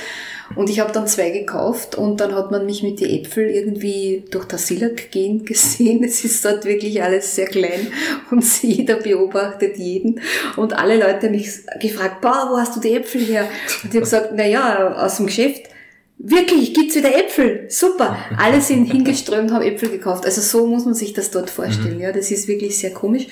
[0.56, 4.24] Und ich habe dann zwei gekauft und dann hat man mich mit den Äpfel irgendwie
[4.30, 6.04] durch das Silak gehen gesehen.
[6.04, 7.88] Es ist dort wirklich alles sehr klein
[8.30, 10.22] und jeder beobachtet jeden.
[10.56, 13.48] Und alle Leute haben mich gefragt, boah, wo hast du die Äpfel her?
[13.84, 15.73] Und ich habe gesagt, na ja, aus dem Geschäft.
[16.18, 17.66] Wirklich, gibt's wieder Äpfel.
[17.70, 18.18] Super.
[18.38, 20.26] Alle sind hingeströmt, haben Äpfel gekauft.
[20.26, 21.96] Also so muss man sich das dort vorstellen.
[21.96, 22.02] Mhm.
[22.02, 23.28] Ja, das ist wirklich sehr komisch.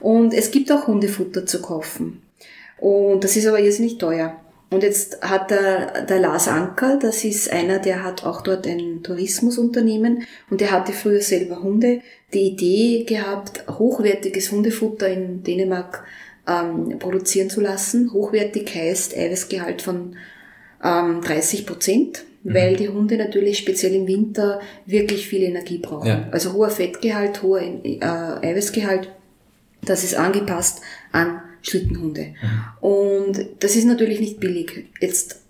[0.00, 2.22] Und es gibt auch Hundefutter zu kaufen.
[2.78, 4.36] Und das ist aber irrsinnig teuer.
[4.68, 9.02] Und jetzt hat der, der Lars Anker, das ist einer, der hat auch dort ein
[9.02, 12.00] Tourismusunternehmen und der hatte früher selber Hunde,
[12.34, 16.04] die Idee gehabt, hochwertiges Hundefutter in Dänemark
[16.48, 18.12] ähm, produzieren zu lassen.
[18.12, 20.16] Hochwertig heißt Eiweißgehalt von
[20.86, 22.54] ähm, 30 Prozent, mhm.
[22.54, 26.08] weil die Hunde natürlich speziell im Winter wirklich viel Energie brauchen.
[26.08, 26.28] Ja.
[26.30, 29.10] Also hoher Fettgehalt, hoher äh, Eiweißgehalt,
[29.82, 30.80] das ist angepasst
[31.12, 32.34] an Schlittenhunde.
[32.42, 32.88] Mhm.
[32.88, 34.86] Und das ist natürlich nicht billig.
[35.00, 35.40] Jetzt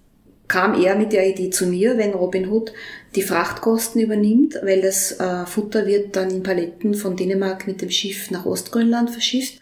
[0.49, 2.73] kam er mit der Idee zu mir, wenn Robin Hood
[3.15, 7.91] die Frachtkosten übernimmt, weil das äh, Futter wird dann in Paletten von Dänemark mit dem
[7.91, 9.61] Schiff nach Ostgrönland verschifft.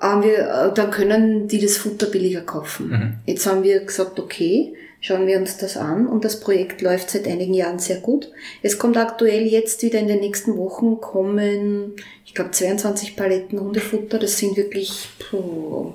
[0.00, 2.88] Haben wir, äh, dann können die das Futter billiger kaufen.
[2.88, 3.14] Mhm.
[3.26, 7.26] Jetzt haben wir gesagt, okay, schauen wir uns das an und das Projekt läuft seit
[7.26, 8.30] einigen Jahren sehr gut.
[8.62, 14.18] Es kommt aktuell jetzt wieder in den nächsten Wochen kommen, ich glaube 22 Paletten Hundefutter.
[14.18, 15.94] Das sind wirklich puh,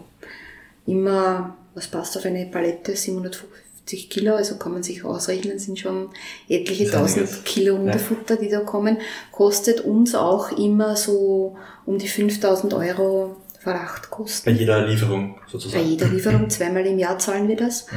[0.86, 6.10] immer, was passt auf eine Palette, 750 Kilo, also kann man sich ausrechnen, sind schon
[6.50, 8.98] etliche tausend Kilo Hundefutter, die da kommen.
[9.32, 13.36] Kostet uns auch immer so um die 5000 Euro
[13.66, 14.54] Frachtkosten.
[14.54, 15.84] Bei jeder Lieferung sozusagen.
[15.84, 17.92] Bei jeder Lieferung, zweimal im Jahr zahlen wir das.
[17.92, 17.96] Mhm.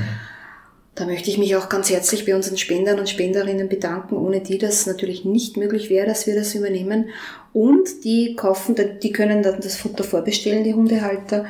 [0.95, 4.59] Da möchte ich mich auch ganz herzlich bei unseren Spendern und Spenderinnen bedanken, ohne die
[4.59, 7.11] das natürlich nicht möglich wäre, dass wir das übernehmen.
[7.53, 11.45] Und die kaufen, die können dann das Futter vorbestellen, die Hundehalter,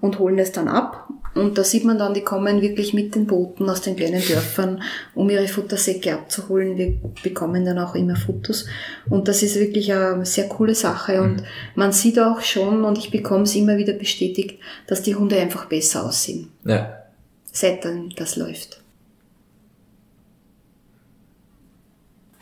[0.00, 1.08] und holen es dann ab.
[1.34, 4.82] Und da sieht man dann, die kommen wirklich mit den Booten aus den kleinen Dörfern,
[5.14, 6.78] um ihre Futtersäcke abzuholen.
[6.78, 8.66] Wir bekommen dann auch immer Fotos.
[9.10, 11.20] Und das ist wirklich eine sehr coole Sache.
[11.20, 11.46] Und mhm.
[11.74, 15.66] man sieht auch schon, und ich bekomme es immer wieder bestätigt, dass die Hunde einfach
[15.66, 16.50] besser aussehen.
[16.64, 17.00] Ja.
[17.50, 18.80] Seit dann das läuft.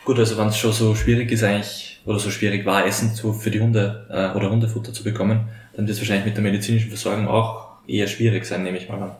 [0.05, 3.31] Gut, also wenn es schon so schwierig ist eigentlich, oder so schwierig war, Essen zu,
[3.31, 6.89] für die Hunde äh, oder Hundefutter zu bekommen, dann wird es wahrscheinlich mit der medizinischen
[6.89, 9.15] Versorgung auch eher schwierig sein, nehme ich mal an.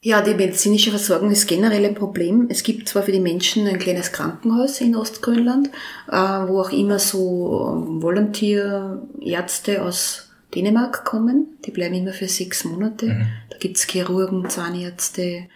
[0.00, 2.46] Ja, die medizinische Versorgung ist generell ein Problem.
[2.50, 5.68] Es gibt zwar für die Menschen ein kleines Krankenhaus in Ostgrönland,
[6.08, 11.58] äh, wo auch immer so ähm, Volunteerärzte aus Dänemark kommen.
[11.64, 13.06] Die bleiben immer für sechs Monate.
[13.06, 13.26] Mhm.
[13.50, 15.46] Da gibt's Chirurgen, Zahnärzte,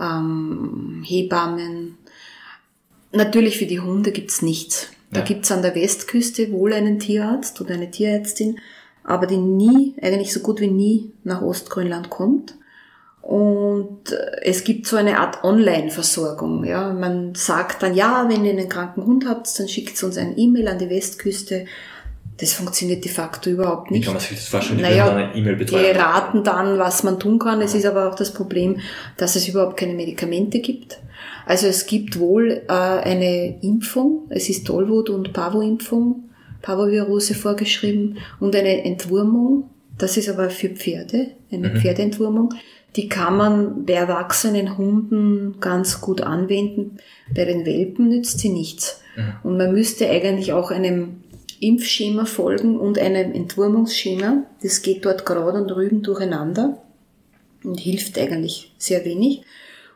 [0.00, 1.96] ähm, Hebammen,
[3.14, 4.88] Natürlich für die Hunde gibt's nichts.
[5.12, 5.26] Da ja.
[5.26, 8.58] gibt's an der Westküste wohl einen Tierarzt oder eine Tierärztin,
[9.04, 12.54] aber die nie, eigentlich so gut wie nie nach Ostgrönland kommt.
[13.20, 14.12] Und
[14.42, 16.64] es gibt so eine Art Online-Versorgung.
[16.64, 16.92] Ja.
[16.92, 20.68] Man sagt dann, ja, wenn ihr einen kranken Hund habt, dann schickt uns ein E-Mail
[20.68, 21.64] an die Westküste.
[22.38, 24.02] Das funktioniert de facto überhaupt nicht.
[24.02, 24.80] Wie kann man sich das vorstellen?
[24.82, 27.62] Naja, E-Mail Die raten dann, was man tun kann.
[27.62, 28.80] Es ist aber auch das Problem,
[29.16, 30.98] dass es überhaupt keine Medikamente gibt.
[31.46, 36.30] Also es gibt wohl äh, eine Impfung, es ist Tollwut- und Pavo-Impfung,
[36.64, 41.76] Pavovirose vorgeschrieben und eine Entwurmung, das ist aber für Pferde, eine mhm.
[41.76, 42.54] Pferdeentwurmung.
[42.96, 46.96] Die kann man bei erwachsenen Hunden ganz gut anwenden.
[47.34, 49.02] Bei den Welpen nützt sie nichts.
[49.14, 49.32] Mhm.
[49.42, 51.20] Und man müsste eigentlich auch einem
[51.60, 54.44] Impfschema folgen und einem Entwurmungsschema.
[54.62, 56.78] Das geht dort gerade und rüben durcheinander
[57.62, 59.42] und hilft eigentlich sehr wenig.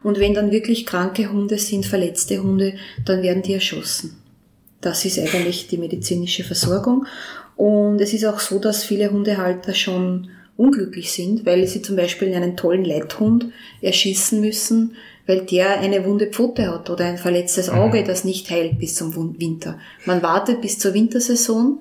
[0.03, 2.75] Und wenn dann wirklich kranke Hunde sind, verletzte Hunde,
[3.07, 4.23] dann werden die erschossen.
[4.81, 7.07] Das ist eigentlich die medizinische Versorgung.
[7.57, 12.35] Und es ist auch so, dass viele Hundehalter schon unglücklich sind, weil sie zum Beispiel
[12.35, 13.47] einen tollen Leithund
[13.81, 17.79] erschießen müssen, weil der eine wunde Pfote hat oder ein verletztes mhm.
[17.79, 19.79] Auge, das nicht heilt bis zum Winter.
[20.05, 21.81] Man wartet bis zur Wintersaison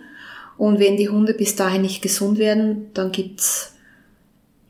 [0.58, 3.77] und wenn die Hunde bis dahin nicht gesund werden, dann gibt's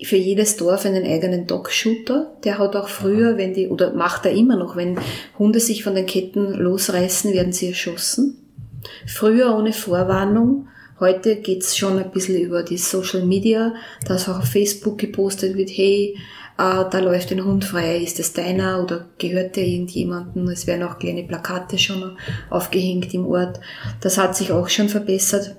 [0.02, 2.38] für jedes Dorf einen eigenen Dog-Shooter.
[2.44, 5.00] Der hat auch früher, wenn die, oder macht er immer noch, wenn
[5.40, 8.38] Hunde sich von den Ketten losreißen, werden sie erschossen.
[9.08, 10.68] Früher ohne Vorwarnung.
[11.00, 13.74] Heute geht's schon ein bisschen über die Social Media,
[14.06, 16.16] dass auch auf Facebook gepostet wird, hey,
[16.58, 20.48] äh, da läuft ein Hund frei, ist es deiner oder gehört der irgendjemandem?
[20.48, 22.18] Es werden auch kleine Plakate schon
[22.50, 23.60] aufgehängt im Ort.
[24.02, 25.56] Das hat sich auch schon verbessert.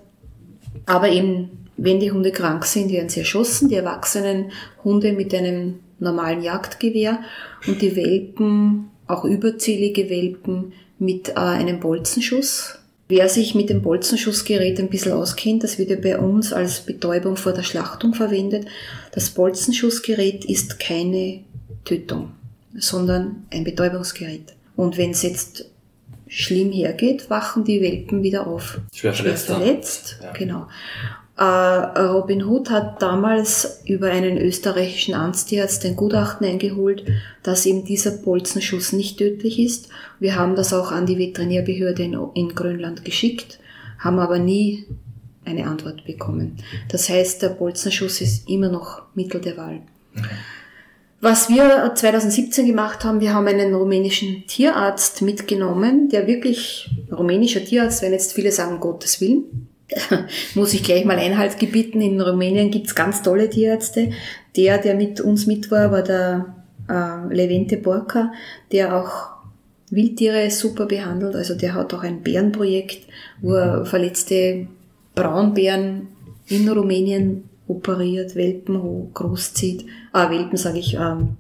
[0.86, 4.50] Aber eben wenn die Hunde krank sind, werden sie erschossen, die erwachsenen
[4.84, 7.20] Hunde mit einem normalen Jagdgewehr
[7.66, 12.78] und die Welpen, auch überzählige Welpen, mit äh, einem Bolzenschuss.
[13.08, 17.36] Wer sich mit dem Bolzenschussgerät ein bisschen auskennt, das wird ja bei uns als Betäubung
[17.36, 18.66] vor der Schlachtung verwendet.
[19.12, 21.40] Das Bolzenschussgerät ist keine
[21.84, 22.32] Tötung,
[22.76, 24.54] sondern ein Betäubungsgerät.
[24.76, 25.70] Und wenn es jetzt
[26.26, 28.80] schlimm hergeht, wachen die Welpen wieder auf.
[28.92, 29.46] Schwer verletzt.
[29.46, 30.32] Schwer verletzt, ja.
[30.32, 30.66] genau.
[31.38, 37.04] Äh, Robin Hood hat damals über einen österreichischen Arztierarzt ein Gutachten eingeholt,
[37.44, 39.88] dass eben dieser Bolzenschuss nicht tödlich ist.
[40.18, 43.60] Wir haben das auch an die Veterinärbehörde in, in Grönland geschickt,
[44.00, 44.86] haben aber nie
[45.44, 46.56] eine Antwort bekommen.
[46.88, 49.82] Das heißt, der Bolzenschuss ist immer noch Mittel der Wahl.
[51.20, 58.02] Was wir 2017 gemacht haben, wir haben einen rumänischen Tierarzt mitgenommen, der wirklich, rumänischer Tierarzt,
[58.02, 59.67] wenn jetzt viele sagen, Gottes Willen,
[60.54, 62.00] muss ich gleich mal Einhalt gebieten.
[62.00, 64.10] In Rumänien gibt's ganz tolle Tierärzte.
[64.56, 66.54] Der, der mit uns mit war, war der
[66.88, 68.32] äh, Levente Borca,
[68.72, 69.38] der auch
[69.90, 71.34] Wildtiere super behandelt.
[71.34, 73.06] Also der hat auch ein Bärenprojekt,
[73.40, 74.66] wo er verletzte
[75.14, 76.08] Braunbären
[76.48, 79.86] in Rumänien operiert, Welpen großzieht.
[80.12, 81.36] Ah, Welpen sage ich, ähm,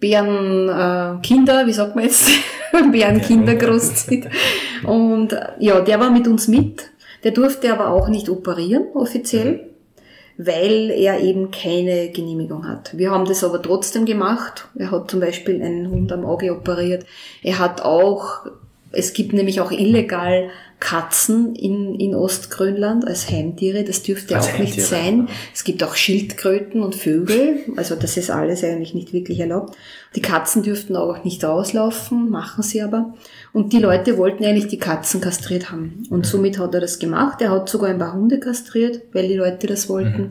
[0.00, 2.30] Bärenkinder, äh, wie sagt man jetzt?
[2.92, 4.28] Bärenkinder großzieht.
[4.84, 6.90] Und ja, der war mit uns mit
[7.24, 9.68] der durfte aber auch nicht operieren offiziell,
[10.36, 12.96] weil er eben keine Genehmigung hat.
[12.96, 14.68] Wir haben das aber trotzdem gemacht.
[14.78, 17.04] Er hat zum Beispiel einen Hund am Auge operiert.
[17.42, 18.46] Er hat auch,
[18.92, 20.50] es gibt nämlich auch illegal
[20.80, 23.82] Katzen in, in Ostgrönland als Heimtiere.
[23.82, 25.28] Das dürfte als auch nicht sein.
[25.52, 27.64] Es gibt auch Schildkröten und Vögel.
[27.76, 29.76] Also das ist alles eigentlich nicht wirklich erlaubt.
[30.14, 33.12] Die Katzen dürften auch nicht rauslaufen, machen sie aber.
[33.52, 36.04] Und die Leute wollten eigentlich die Katzen kastriert haben.
[36.10, 37.40] Und somit hat er das gemacht.
[37.40, 40.22] Er hat sogar ein paar Hunde kastriert, weil die Leute das wollten.
[40.22, 40.30] Mhm.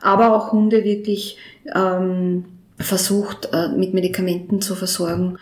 [0.00, 1.36] Aber auch Hunde wirklich
[1.74, 2.44] ähm,
[2.78, 5.38] versucht, äh, mit Medikamenten zu versorgen.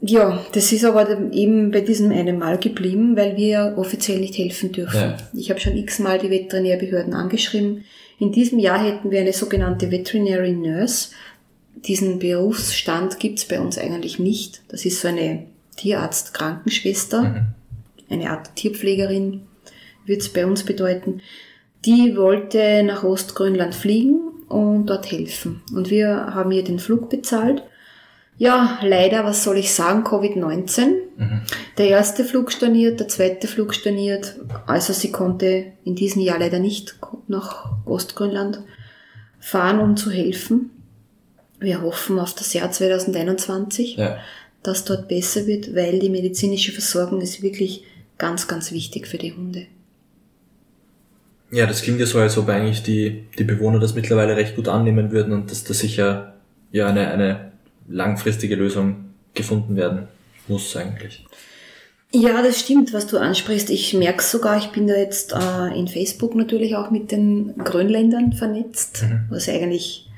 [0.00, 4.70] Ja, das ist aber eben bei diesem einen Mal geblieben, weil wir offiziell nicht helfen
[4.72, 5.00] dürfen.
[5.00, 5.16] Ja.
[5.32, 7.84] Ich habe schon x-mal die Veterinärbehörden angeschrieben.
[8.18, 11.10] In diesem Jahr hätten wir eine sogenannte Veterinary Nurse.
[11.76, 14.60] Diesen Berufsstand gibt's bei uns eigentlich nicht.
[14.68, 17.46] Das ist so eine Tierarzt-Krankenschwester, mhm.
[18.10, 19.42] eine Art Tierpflegerin,
[20.06, 21.20] wird es bei uns bedeuten.
[21.84, 25.62] Die wollte nach Ostgrönland fliegen und dort helfen.
[25.74, 27.62] Und wir haben ihr den Flug bezahlt
[28.36, 30.86] ja, leider, was soll ich sagen, Covid-19.
[31.16, 31.42] Mhm.
[31.78, 34.36] Der erste Flug storniert, der zweite Flug storniert.
[34.66, 36.96] Also sie konnte in diesem Jahr leider nicht
[37.28, 38.60] nach Ostgrönland
[39.38, 40.70] fahren, um zu helfen.
[41.60, 44.18] Wir hoffen auf das Jahr 2021, ja.
[44.64, 47.84] Dass dort besser wird, weil die medizinische Versorgung ist wirklich
[48.18, 49.66] ganz, ganz wichtig für die Hunde.
[51.50, 54.66] Ja, das klingt ja so, als ob eigentlich die, die Bewohner das mittlerweile recht gut
[54.66, 56.34] annehmen würden und dass das sicher
[56.72, 57.52] ja eine, eine
[57.88, 60.08] langfristige Lösung gefunden werden
[60.48, 61.24] muss eigentlich.
[62.12, 63.70] Ja, das stimmt, was du ansprichst.
[63.70, 68.32] Ich merke sogar, ich bin da jetzt äh, in Facebook natürlich auch mit den Grönländern
[68.32, 69.24] vernetzt, mhm.
[69.30, 70.08] was eigentlich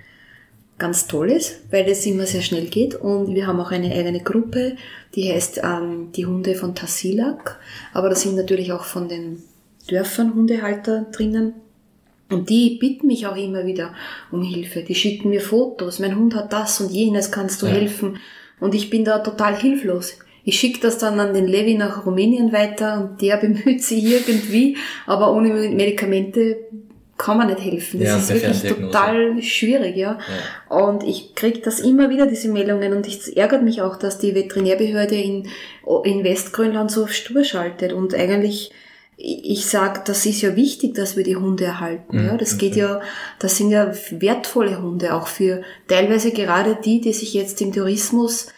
[0.78, 2.94] ganz toll ist, weil es immer sehr schnell geht.
[2.94, 4.76] Und wir haben auch eine eigene Gruppe,
[5.14, 7.58] die heißt ähm, die Hunde von Tassilak.
[7.92, 9.42] Aber da sind natürlich auch von den
[9.88, 11.54] Dörfern Hundehalter drinnen.
[12.28, 13.94] Und die bitten mich auch immer wieder
[14.32, 14.82] um Hilfe.
[14.82, 16.00] Die schicken mir Fotos.
[16.00, 17.72] Mein Hund hat das und jenes, kannst du ja.
[17.72, 18.18] helfen?
[18.58, 20.18] Und ich bin da total hilflos.
[20.44, 24.76] Ich schicke das dann an den Levi nach Rumänien weiter und der bemüht sich irgendwie,
[25.06, 26.58] aber ohne Medikamente
[27.16, 28.00] kann man nicht helfen.
[28.00, 30.18] Das ja, ist wirklich total schwierig, ja.
[30.18, 30.76] ja.
[30.76, 34.34] Und ich kriege das immer wieder, diese Meldungen, und es ärgert mich auch, dass die
[34.34, 35.48] Veterinärbehörde in,
[36.04, 38.72] in Westgrönland so stur schaltet und eigentlich
[39.18, 42.22] ich sag, das ist ja wichtig, dass wir die Hunde erhalten.
[42.22, 43.00] Ja, das geht ja,
[43.38, 48.48] das sind ja wertvolle Hunde, auch für teilweise gerade die, die sich jetzt im Tourismus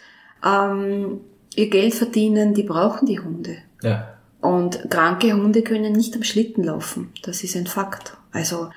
[0.45, 1.21] ähm,
[1.55, 3.57] ihr Geld verdienen, die brauchen die Hunde.
[3.81, 4.17] Ja.
[4.41, 7.13] Und kranke Hunde können nicht am Schlitten laufen.
[7.23, 8.17] Das ist ein Fakt.
[8.31, 8.69] Also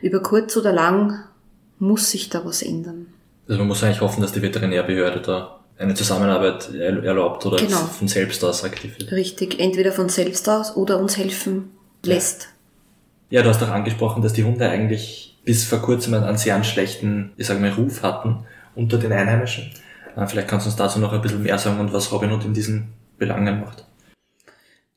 [0.00, 1.24] über kurz oder lang
[1.78, 3.06] muss sich da was ändern.
[3.48, 7.76] Also man muss eigentlich hoffen, dass die Veterinärbehörde da eine Zusammenarbeit erlaubt oder genau.
[7.76, 9.12] von selbst aus aktiv wird.
[9.12, 11.70] Richtig, entweder von selbst aus oder uns helfen
[12.02, 12.48] lässt.
[13.28, 17.32] Ja, du hast auch angesprochen, dass die Hunde eigentlich bis vor kurzem einen sehr schlechten,
[17.36, 19.70] ich sage mal, Ruf hatten unter den Einheimischen.
[20.16, 22.44] Äh, vielleicht kannst du uns dazu noch ein bisschen mehr sagen und was Robin Hood
[22.44, 22.88] in diesen
[23.18, 23.84] Belangen macht.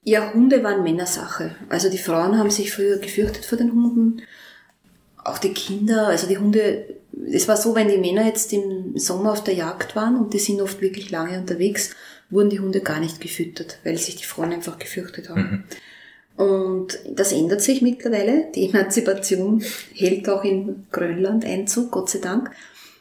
[0.03, 1.55] Ja, Hunde waren Männersache.
[1.67, 4.21] Also die Frauen haben sich früher gefürchtet vor den Hunden.
[5.23, 6.85] Auch die Kinder, also die Hunde,
[7.31, 10.39] es war so, wenn die Männer jetzt im Sommer auf der Jagd waren und die
[10.39, 11.91] sind oft wirklich lange unterwegs,
[12.29, 15.65] wurden die Hunde gar nicht gefüttert, weil sich die Frauen einfach gefürchtet haben.
[16.37, 16.43] Mhm.
[16.43, 18.47] Und das ändert sich mittlerweile.
[18.55, 19.61] Die Emanzipation
[19.93, 22.51] hält auch in Grönland Einzug, Gott sei Dank.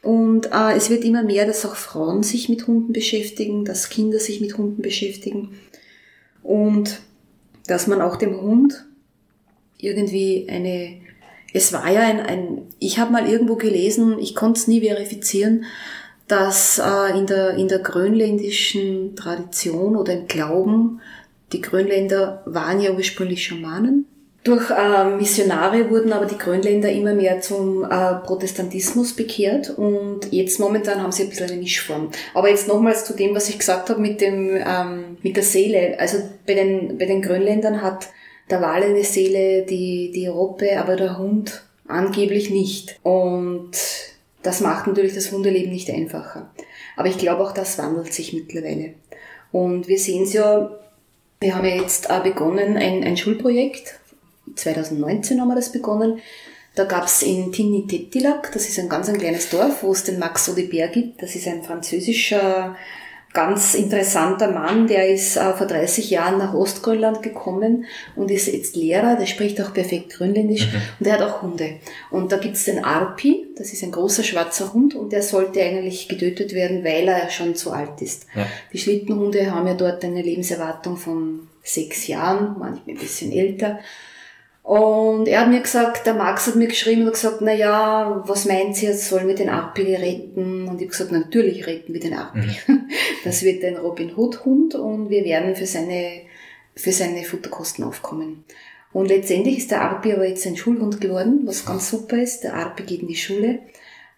[0.01, 4.19] Und äh, es wird immer mehr, dass auch Frauen sich mit Hunden beschäftigen, dass Kinder
[4.19, 5.57] sich mit Hunden beschäftigen
[6.49, 7.01] und
[7.67, 8.83] dass man auch dem Hund
[9.77, 10.99] irgendwie eine,
[11.53, 15.65] es war ja ein, ein ich habe mal irgendwo gelesen, ich konnte es nie verifizieren,
[16.27, 21.01] dass äh, in, der, in der grönländischen Tradition oder im Glauben,
[21.53, 24.07] die Grönländer waren ja ursprünglich Schamanen.
[24.43, 30.59] Durch äh, Missionare wurden aber die Grönländer immer mehr zum äh, Protestantismus bekehrt und jetzt
[30.59, 32.09] momentan haben sie ein bisschen eine Mischform.
[32.33, 35.99] Aber jetzt nochmals zu dem, was ich gesagt habe mit dem ähm, mit der Seele.
[35.99, 38.07] Also bei den bei den Grönländern hat
[38.49, 42.97] der Wal eine Seele, die die Robbe, aber der Hund angeblich nicht.
[43.03, 43.71] Und
[44.41, 46.49] das macht natürlich das Hundeleben nicht einfacher.
[46.95, 48.93] Aber ich glaube auch, das wandelt sich mittlerweile.
[49.51, 50.71] Und wir sehen es ja,
[51.41, 53.98] wir haben ja jetzt auch begonnen, ein, ein Schulprojekt.
[54.55, 56.19] 2019 haben wir das begonnen.
[56.75, 60.19] Da gab es in Tinitetilak, das ist ein ganz ein kleines Dorf, wo es den
[60.19, 61.21] Max Audibert gibt.
[61.21, 62.75] Das ist ein französischer
[63.33, 67.85] ganz interessanter Mann, der ist äh, vor 30 Jahren nach Ostgrönland gekommen
[68.15, 70.81] und ist jetzt Lehrer, der spricht auch perfekt Grönländisch mhm.
[70.99, 71.75] und der hat auch Hunde.
[72.09, 76.07] Und da gibt's den Arpi, das ist ein großer schwarzer Hund und der sollte eigentlich
[76.07, 78.25] getötet werden, weil er schon zu alt ist.
[78.35, 78.47] Ja.
[78.73, 83.79] Die Schlittenhunde haben ja dort eine Lebenserwartung von sechs Jahren, manchmal ein bisschen älter.
[84.69, 88.45] Und er hat mir gesagt, der Max hat mir geschrieben und gesagt, na ja, was
[88.45, 90.67] meint sie jetzt, sollen wir den Arpi retten?
[90.67, 92.51] Und ich habe gesagt, natürlich retten wir den Arpi.
[92.67, 92.87] Mhm.
[93.23, 96.21] Das wird ein Robin Hood Hund und wir werden für seine,
[96.75, 98.43] für seine Futterkosten aufkommen.
[98.93, 102.41] Und letztendlich ist der Arpi aber jetzt ein Schulhund geworden, was ganz super ist.
[102.41, 103.61] Der Arpi geht in die Schule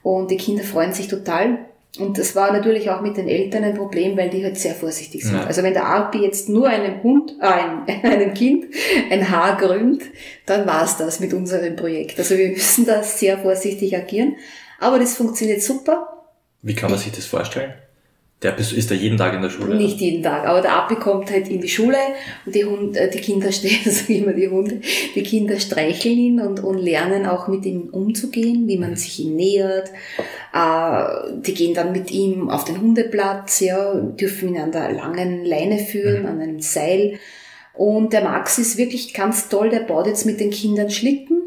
[0.03, 1.59] und die Kinder freuen sich total.
[1.99, 5.23] Und das war natürlich auch mit den Eltern ein Problem, weil die halt sehr vorsichtig
[5.23, 5.35] sind.
[5.35, 5.43] Ja.
[5.45, 8.65] Also wenn der Arpi jetzt nur einem Hund, äh, einem, einem Kind
[9.09, 10.03] ein Haar grünt,
[10.45, 12.17] dann war's das mit unserem Projekt.
[12.17, 14.37] Also wir müssen da sehr vorsichtig agieren.
[14.79, 16.07] Aber das funktioniert super.
[16.61, 17.73] Wie kann man sich das vorstellen?
[18.41, 19.75] Der ist da jeden Tag in der Schule?
[19.75, 21.97] Nicht jeden Tag, aber der Abi kommt halt in die Schule
[22.43, 24.81] und die, Hund, äh, die Kinder stehen, sage ich immer die Hunde,
[25.13, 29.35] die Kinder streicheln ihn und, und lernen auch mit ihm umzugehen, wie man sich ihm
[29.35, 29.91] nähert.
[30.53, 35.45] Äh, die gehen dann mit ihm auf den Hundeplatz, ja, dürfen ihn an der langen
[35.45, 36.27] Leine führen, mhm.
[36.27, 37.19] an einem Seil.
[37.73, 41.41] Und der Max ist wirklich ganz toll, der baut jetzt mit den Kindern Schlitten.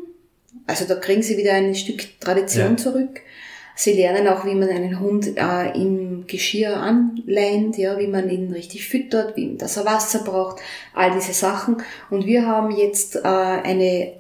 [0.66, 2.76] Also da kriegen sie wieder ein Stück Tradition ja.
[2.76, 3.20] zurück.
[3.76, 8.52] Sie lernen auch, wie man einen Hund äh, im Geschirr anleint, ja, wie man ihn
[8.52, 10.60] richtig füttert, wie, dass er Wasser braucht,
[10.94, 11.78] all diese Sachen.
[12.10, 14.12] Und wir haben jetzt äh, eine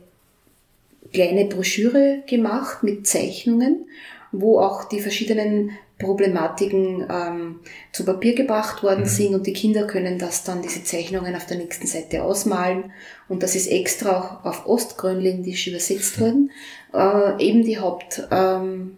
[1.12, 3.86] kleine Broschüre gemacht mit Zeichnungen,
[4.32, 7.60] wo auch die verschiedenen Problematiken ähm,
[7.92, 9.08] zu Papier gebracht worden mhm.
[9.08, 12.92] sind und die Kinder können das dann, diese Zeichnungen auf der nächsten Seite ausmalen
[13.28, 16.50] und das ist extra auch auf Ostgrönländisch übersetzt worden.
[16.92, 18.96] Äh, eben die Haupt, ähm,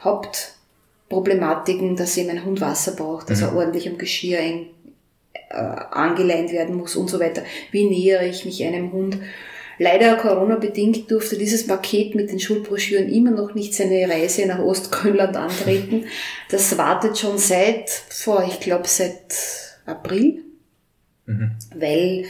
[0.00, 3.46] Hauptproblematiken, dass eben ein Hund Wasser braucht, dass mhm.
[3.46, 4.70] er ordentlich am Geschirr eng,
[5.50, 7.42] äh, angeleint werden muss und so weiter.
[7.70, 9.18] Wie nähere ich mich einem Hund?
[9.78, 15.36] Leider Corona-bedingt durfte dieses Paket mit den Schulbroschüren immer noch nicht seine Reise nach Ostgrönland
[15.36, 16.06] antreten.
[16.50, 19.34] Das wartet schon seit, vor, ich glaube, seit
[19.86, 20.44] April,
[21.26, 21.52] mhm.
[21.74, 22.26] weil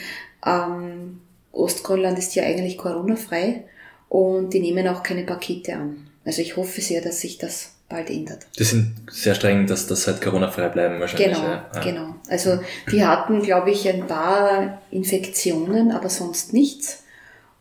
[0.46, 1.20] ähm,
[1.53, 3.64] Ostgrönland ist ja eigentlich Corona-frei
[4.09, 6.07] und die nehmen auch keine Pakete an.
[6.25, 8.47] Also ich hoffe sehr, dass sich das bald ändert.
[8.59, 11.37] Die sind sehr streng, dass das halt Corona-frei bleiben wahrscheinlich.
[11.37, 11.81] Genau, ja.
[11.83, 12.15] genau.
[12.29, 12.59] Also
[12.91, 17.03] die hatten, glaube ich, ein paar Infektionen, aber sonst nichts.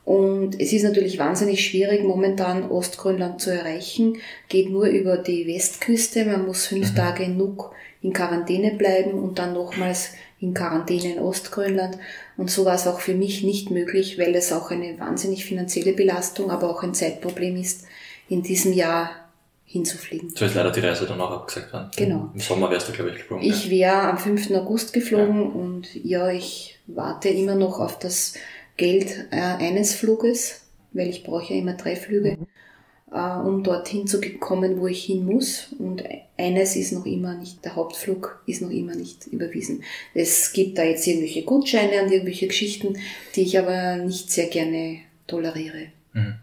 [0.06, 4.18] Und es ist natürlich wahnsinnig schwierig, momentan Ostgrönland zu erreichen.
[4.50, 6.26] Geht nur über die Westküste.
[6.26, 6.96] Man muss fünf mhm.
[6.96, 10.10] Tage in Nuuk in Quarantäne bleiben und dann nochmals
[10.42, 11.98] in Quarantäne in Ostgrönland.
[12.36, 15.94] Und so war es auch für mich nicht möglich, weil es auch eine wahnsinnig finanzielle
[15.94, 17.86] Belastung, aber auch ein Zeitproblem ist,
[18.30, 19.24] in diesem Jahr
[19.66, 20.30] hinzufliegen.
[20.36, 21.90] So ist leider die Reise dann auch abgesagt worden.
[21.96, 22.30] Genau.
[22.34, 23.44] Im Sommer wärst du, glaube ich, geflogen.
[23.44, 24.52] Ich wäre am 5.
[24.52, 25.48] August geflogen ja.
[25.48, 28.36] und ja, ich warte immer noch auf das
[28.78, 32.48] Geld äh, eines Fluges, weil ich brauche ja immer drei Flüge, mhm.
[33.12, 35.70] äh, um dorthin zu kommen, wo ich hin muss.
[35.80, 36.04] Und
[36.38, 39.84] eines ist noch immer nicht, der Hauptflug ist noch immer nicht überwiesen.
[40.14, 42.98] Es gibt da jetzt irgendwelche Gutscheine und irgendwelche Geschichten,
[43.36, 45.88] die ich aber nicht sehr gerne toleriere.
[46.14, 46.36] Mhm.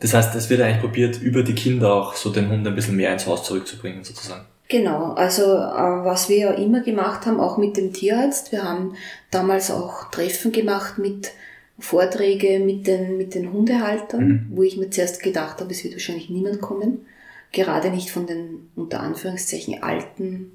[0.00, 2.96] Das heißt, es wird eigentlich probiert, über die Kinder auch so den Hund ein bisschen
[2.96, 4.44] mehr ins Haus zurückzubringen, sozusagen.
[4.68, 8.94] Genau, also äh, was wir ja immer gemacht haben, auch mit dem Tierarzt, wir haben
[9.30, 11.30] damals auch Treffen gemacht mit
[11.78, 14.46] Vorträge mit den, mit den Hundehaltern, mhm.
[14.50, 17.06] wo ich mir zuerst gedacht habe, es wird wahrscheinlich niemand kommen.
[17.52, 20.52] Gerade nicht von den unter Anführungszeichen alten,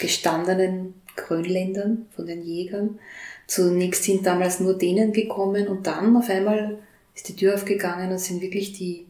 [0.00, 2.98] gestandenen Grönländern, von den Jägern.
[3.46, 6.78] Zunächst sind damals nur denen gekommen und dann auf einmal
[7.16, 9.06] ist die Tür aufgegangen und sind wirklich die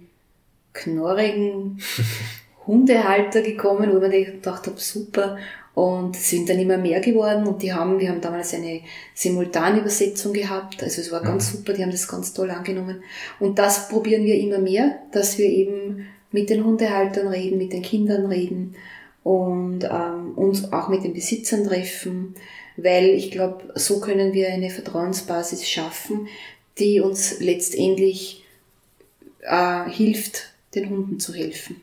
[0.73, 1.79] knorrigen
[2.67, 5.37] Hundehalter gekommen, wo man gedacht habe, super.
[5.75, 8.81] Und es sind dann immer mehr geworden und die haben, wir haben damals eine
[9.15, 13.03] Simultanübersetzung gehabt, also es war ganz super, die haben das ganz toll angenommen.
[13.41, 17.83] Und das probieren wir immer mehr, dass wir eben mit den Hundehaltern reden, mit den
[17.83, 18.75] Kindern reden
[19.23, 22.35] und ähm, uns auch mit den Besitzern treffen,
[22.79, 26.29] weil ich glaube, so können wir eine Vertrauensbasis schaffen,
[26.79, 28.45] die uns letztendlich
[29.43, 31.81] äh, hilft, den Hunden zu helfen.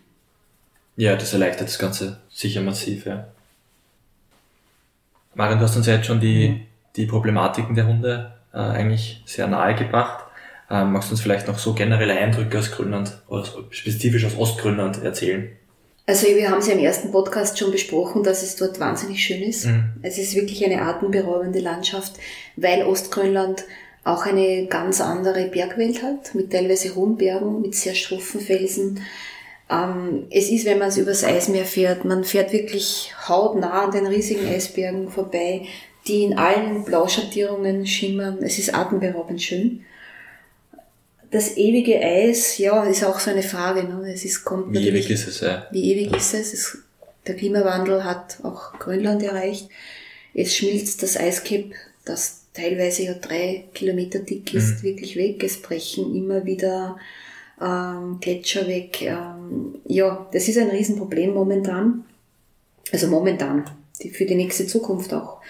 [0.96, 3.28] Ja, das erleichtert das Ganze sicher massiv, ja.
[5.34, 6.62] Marion, du hast uns ja jetzt schon die, mhm.
[6.96, 10.26] die Problematiken der Hunde äh, eigentlich sehr nahe gebracht.
[10.70, 15.04] Ähm, magst du uns vielleicht noch so generelle Eindrücke aus Grönland oder spezifisch aus Ostgrönland
[15.04, 15.50] erzählen?
[16.06, 19.41] Also wir haben es ja im ersten Podcast schon besprochen, dass es dort wahnsinnig schön
[19.41, 19.66] ist.
[19.66, 19.94] Mhm.
[20.02, 22.14] Es ist wirklich eine atemberaubende Landschaft,
[22.58, 23.64] weil Ostgrönland
[24.04, 28.99] auch eine ganz andere Bergwelt hat, mit teilweise hohen Bergen, mit sehr schroffen Felsen,
[29.70, 34.06] ähm, es ist, wenn man es übers Eismeer fährt, man fährt wirklich hautnah an den
[34.06, 35.66] riesigen Eisbergen vorbei,
[36.08, 38.39] die in allen Blauschattierungen schimmern.
[38.41, 39.86] Es ist atemberaubend schön.
[41.32, 43.84] Das ewige Eis, ja, ist auch so eine Frage.
[43.86, 44.12] Ne?
[44.14, 45.39] Es ist, kommt wie ewig ist es?
[45.39, 45.68] Ja.
[45.72, 46.54] Wie ewig ist es?
[46.54, 46.78] es?
[47.26, 49.70] Der Klimawandel hat auch Grönland erreicht.
[50.34, 51.72] Es schmilzt das Eiscap,
[52.06, 54.84] das teilweise ja drei Kilometer dick ist, mhm.
[54.84, 55.43] wirklich weg.
[55.43, 56.97] Es brechen immer wieder
[57.62, 59.01] ähm, Gletscher weg.
[59.01, 62.06] Ähm, ja, das ist ein Riesenproblem momentan.
[62.91, 63.66] Also momentan,
[64.01, 65.41] die, für die nächste Zukunft auch.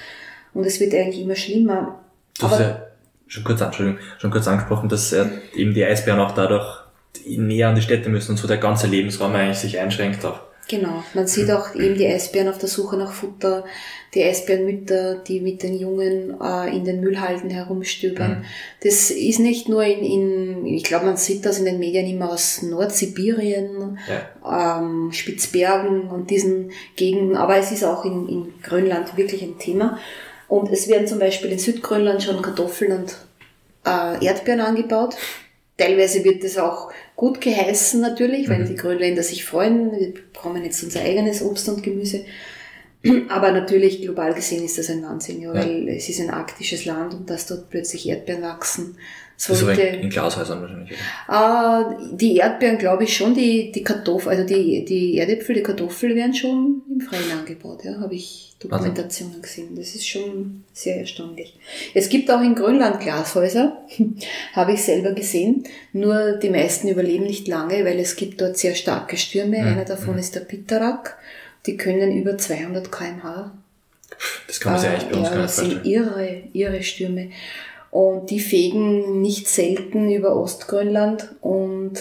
[0.53, 1.99] Und es wird eigentlich immer schlimmer.
[2.39, 2.87] Du hast ja
[3.27, 5.25] schon kurz, schon kurz angesprochen, dass äh,
[5.55, 6.83] eben die Eisbären auch dadurch
[7.25, 10.39] näher an die Städte müssen und so der ganze Lebensraum eigentlich sich einschränkt auch.
[10.69, 13.65] Genau, man sieht auch eben die Eisbären auf der Suche nach Futter,
[14.13, 18.39] die Eisbärenmütter, die mit den Jungen äh, in den Müllhalden herumstöbern.
[18.39, 18.45] Mhm.
[18.81, 22.31] Das ist nicht nur in, in ich glaube, man sieht das in den Medien immer
[22.31, 24.79] aus Nordsibirien, ja.
[24.79, 29.99] ähm, Spitzbergen und diesen Gegenden, aber es ist auch in, in Grönland wirklich ein Thema.
[30.47, 33.17] Und es werden zum Beispiel in Südgrönland schon Kartoffeln und
[33.85, 35.15] äh, Erdbeeren angebaut.
[35.77, 36.91] Teilweise wird das auch
[37.23, 38.67] gut geheißen natürlich, weil mhm.
[38.67, 39.93] die Grönländer sich freuen.
[39.93, 42.25] Wir bekommen jetzt unser eigenes Obst und Gemüse.
[43.29, 45.61] Aber natürlich global gesehen ist das ein Wahnsinn, ja, ja.
[45.61, 48.97] weil es ist ein arktisches Land und dass dort plötzlich Erdbeeren wachsen.
[49.35, 50.97] Sollte, also in Glashäusern wahrscheinlich.
[51.27, 51.97] Oder?
[52.01, 56.15] Äh, die Erdbeeren glaube ich schon, die, die Kartoffeln, also die, die Erdäpfel, die Kartoffeln
[56.15, 59.75] werden schon im Freien angebaut, ja, habe ich Dokumentationen gesehen.
[59.75, 61.57] Das ist schon sehr erstaunlich.
[61.93, 63.77] Es gibt auch in Grönland Glashäuser,
[64.53, 68.75] habe ich selber gesehen, nur die meisten überleben nicht lange, weil es gibt dort sehr
[68.75, 69.59] starke Stürme.
[69.59, 69.67] Mhm.
[69.67, 70.19] Einer davon mhm.
[70.19, 71.17] ist der Pitarak
[71.65, 73.51] die können über 200 kmh.
[74.47, 75.69] Das kann man sich eigentlich bei uns ja, gar nicht vorstellen.
[75.69, 77.31] Das sind irre, irre Stürme.
[77.93, 81.93] Und die fegen nicht selten über Ostgrönland und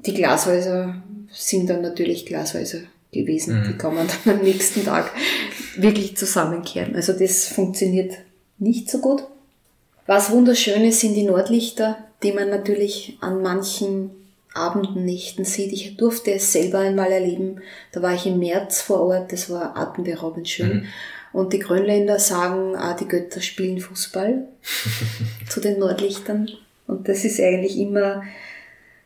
[0.00, 1.02] die Glashäuser
[1.32, 2.80] sind dann natürlich Glashäuser
[3.12, 3.60] gewesen.
[3.60, 3.64] Mhm.
[3.66, 5.10] Die kann man dann am nächsten Tag
[5.78, 6.94] wirklich zusammenkehren.
[6.94, 8.12] Also das funktioniert
[8.58, 9.24] nicht so gut.
[10.04, 14.10] Was wunderschön ist, sind die Nordlichter, die man natürlich an manchen
[14.52, 15.72] Abenden, Nächten sieht.
[15.72, 17.62] Ich durfte es selber einmal erleben.
[17.92, 19.32] Da war ich im März vor Ort.
[19.32, 20.74] Das war atemberaubend schön.
[20.74, 20.86] Mhm.
[21.36, 24.48] Und die Grönländer sagen, ah, die Götter spielen Fußball
[25.50, 26.48] zu den Nordlichtern.
[26.86, 28.22] Und das ist eigentlich immer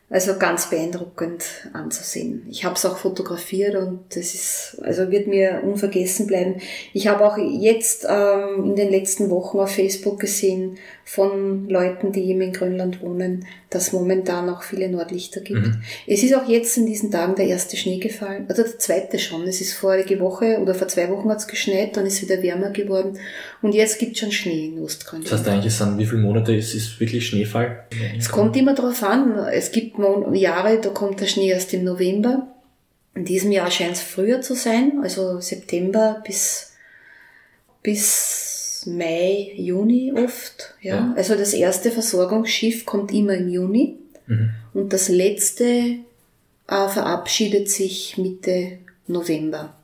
[0.09, 2.45] also ganz beeindruckend anzusehen.
[2.49, 6.61] Ich habe es auch fotografiert und das ist, also wird mir unvergessen bleiben.
[6.93, 12.23] Ich habe auch jetzt ähm, in den letzten Wochen auf Facebook gesehen von Leuten, die
[12.25, 15.61] eben in Grönland wohnen, dass momentan auch viele Nordlichter gibt.
[15.61, 15.81] Mhm.
[16.07, 19.43] Es ist auch jetzt in diesen Tagen der erste Schnee gefallen, also der zweite schon.
[19.43, 22.41] Es ist vorige Woche oder vor zwei Wochen hat es geschneit, dann ist es wieder
[22.43, 23.17] wärmer geworden
[23.61, 25.31] und jetzt gibt es schon Schnee in Ostgrönland.
[25.31, 27.85] Das heißt eigentlich, es sind wie viele Monate ist, ist wirklich Schneefall?
[28.17, 29.37] Es kommt immer darauf an.
[29.51, 29.97] Es gibt
[30.33, 32.47] Jahre, da kommt der Schnee erst im November.
[33.15, 36.73] In diesem Jahr scheint es früher zu sein, also September bis,
[37.83, 38.50] bis
[38.85, 40.75] Mai, Juni oft.
[40.81, 40.95] Ja.
[40.95, 41.13] ja.
[41.15, 44.51] Also das erste Versorgungsschiff kommt immer im Juni mhm.
[44.73, 48.77] und das letzte äh, verabschiedet sich Mitte
[49.07, 49.75] November.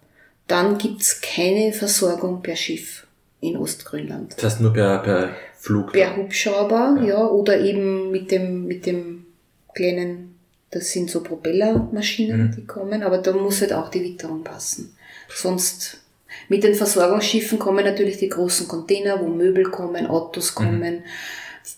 [0.48, 3.06] Dann gibt's keine Versorgung per Schiff
[3.42, 4.36] in Ostgrönland.
[4.38, 5.92] Das heißt nur per, per Flug?
[5.92, 7.08] Per Hubschrauber, ja.
[7.08, 9.26] ja, oder eben mit dem, mit dem
[9.76, 10.36] kleinen
[10.70, 12.56] Das sind so Propellermaschinen, mhm.
[12.56, 14.96] die kommen, aber da muss halt auch die Witterung passen.
[15.30, 16.00] Sonst
[16.50, 20.56] mit den Versorgungsschiffen kommen natürlich die großen Container, wo Möbel kommen, Autos mhm.
[20.56, 20.96] kommen.
[20.96, 21.04] Mhm.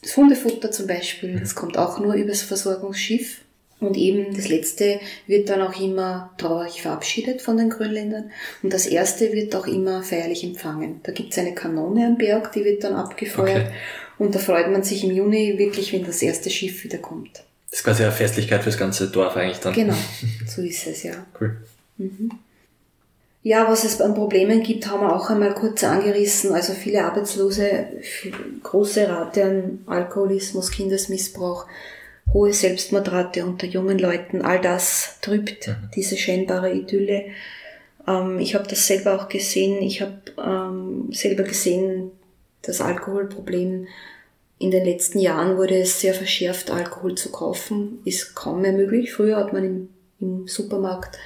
[0.01, 3.41] Das Hundefutter zum Beispiel, das kommt auch nur übers Versorgungsschiff.
[3.79, 8.29] Und eben das letzte wird dann auch immer traurig verabschiedet von den Grönländern.
[8.61, 10.99] Und das erste wird auch immer feierlich empfangen.
[11.03, 13.67] Da gibt's eine Kanone am Berg, die wird dann abgefeuert.
[13.67, 13.75] Okay.
[14.17, 17.43] Und da freut man sich im Juni wirklich, wenn das erste Schiff wieder kommt.
[17.69, 19.73] Das ist quasi eine Festlichkeit fürs ganze Dorf eigentlich dann.
[19.73, 19.95] Genau,
[20.45, 21.25] so ist es, ja.
[21.39, 21.55] Cool.
[21.97, 22.31] Mhm.
[23.41, 26.51] Ja, was es an Problemen gibt, haben wir auch einmal kurz angerissen.
[26.53, 27.87] Also viele Arbeitslose,
[28.63, 31.65] große Rate an Alkoholismus, Kindesmissbrauch,
[32.33, 35.89] hohe Selbstmordrate unter jungen Leuten, all das trübt mhm.
[35.95, 37.25] diese scheinbare Idylle.
[38.07, 39.81] Ähm, ich habe das selber auch gesehen.
[39.81, 42.11] Ich habe ähm, selber gesehen,
[42.61, 43.87] das Alkoholproblem
[44.59, 47.99] in den letzten Jahren wurde es sehr verschärft, Alkohol zu kaufen.
[48.03, 49.13] Ist kaum mehr möglich.
[49.13, 51.17] Früher hat man im, im Supermarkt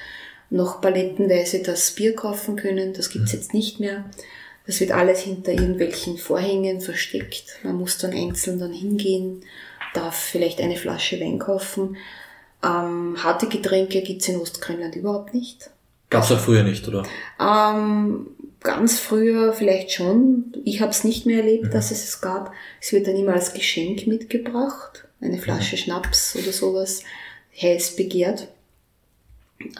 [0.54, 2.92] noch palettenweise das Bier kaufen können.
[2.94, 3.38] Das gibt's mhm.
[3.38, 4.04] jetzt nicht mehr.
[4.66, 7.58] Das wird alles hinter irgendwelchen Vorhängen versteckt.
[7.64, 9.42] Man muss dann einzeln dann hingehen,
[9.92, 11.96] darf vielleicht eine Flasche Wein kaufen.
[12.62, 15.70] Ähm, harte Getränke gibt's in Ostgrönland überhaupt nicht.
[16.08, 17.02] Gab's auch früher nicht, oder?
[17.40, 18.28] Ähm,
[18.60, 20.54] ganz früher vielleicht schon.
[20.64, 21.70] Ich habe es nicht mehr erlebt, mhm.
[21.70, 22.52] dass es es gab.
[22.80, 25.04] Es wird dann immer als Geschenk mitgebracht.
[25.20, 25.80] Eine Flasche mhm.
[25.80, 27.02] Schnaps oder sowas.
[27.60, 28.48] Heiß begehrt.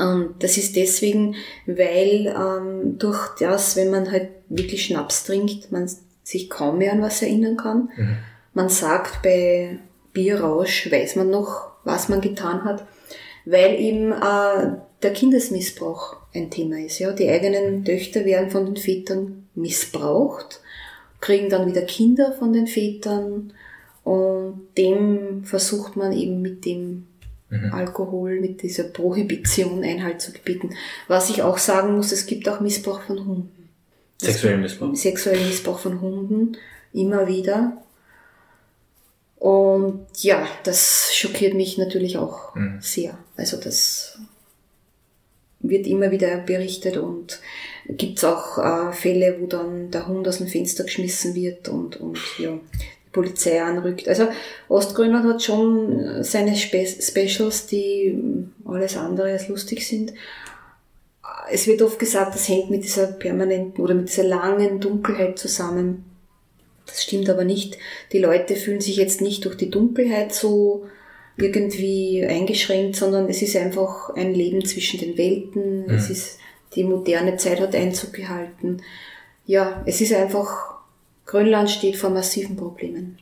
[0.00, 5.88] Ähm, das ist deswegen, weil ähm, durch das, wenn man halt wirklich Schnaps trinkt, man
[6.22, 7.90] sich kaum mehr an was erinnern kann.
[7.96, 8.16] Mhm.
[8.54, 9.78] Man sagt, bei
[10.12, 12.86] Bierrausch weiß man noch, was man getan hat,
[13.44, 16.98] weil eben äh, der Kindesmissbrauch ein Thema ist.
[16.98, 17.12] Ja?
[17.12, 20.60] Die eigenen Töchter werden von den Vätern missbraucht,
[21.20, 23.52] kriegen dann wieder Kinder von den Vätern
[24.02, 27.06] und dem versucht man eben mit dem
[27.62, 27.72] mhm.
[27.72, 30.70] Alkohol, mit dieser Prohibition Einhalt zu gebieten.
[31.08, 33.68] Was ich auch sagen muss, es gibt auch Missbrauch von Hunden.
[34.20, 34.94] Sexuellen Missbrauch.
[34.94, 36.56] Sexuellen Missbrauch von Hunden,
[36.92, 37.78] immer wieder.
[39.36, 42.78] Und ja, das schockiert mich natürlich auch mhm.
[42.80, 43.18] sehr.
[43.36, 44.18] Also das
[45.60, 47.40] wird immer wieder berichtet und
[47.88, 51.96] gibt es auch äh, Fälle, wo dann der Hund aus dem Fenster geschmissen wird und,
[51.96, 52.58] und ja,
[53.14, 54.06] Polizei anrückt.
[54.08, 54.28] Also
[54.68, 58.18] Ostgrönland hat schon seine Spe Specials, die
[58.66, 60.12] alles andere als lustig sind.
[61.50, 66.04] Es wird oft gesagt, das hängt mit dieser permanenten oder mit dieser langen Dunkelheit zusammen.
[66.86, 67.78] Das stimmt aber nicht.
[68.12, 70.84] Die Leute fühlen sich jetzt nicht durch die Dunkelheit so
[71.36, 75.86] irgendwie eingeschränkt, sondern es ist einfach ein Leben zwischen den Welten.
[75.86, 75.94] Mhm.
[75.94, 76.38] Es ist,
[76.74, 78.82] die moderne Zeit hat Einzug gehalten.
[79.46, 80.73] Ja, es ist einfach
[81.26, 83.18] Grönland steht vor massiven Problemen.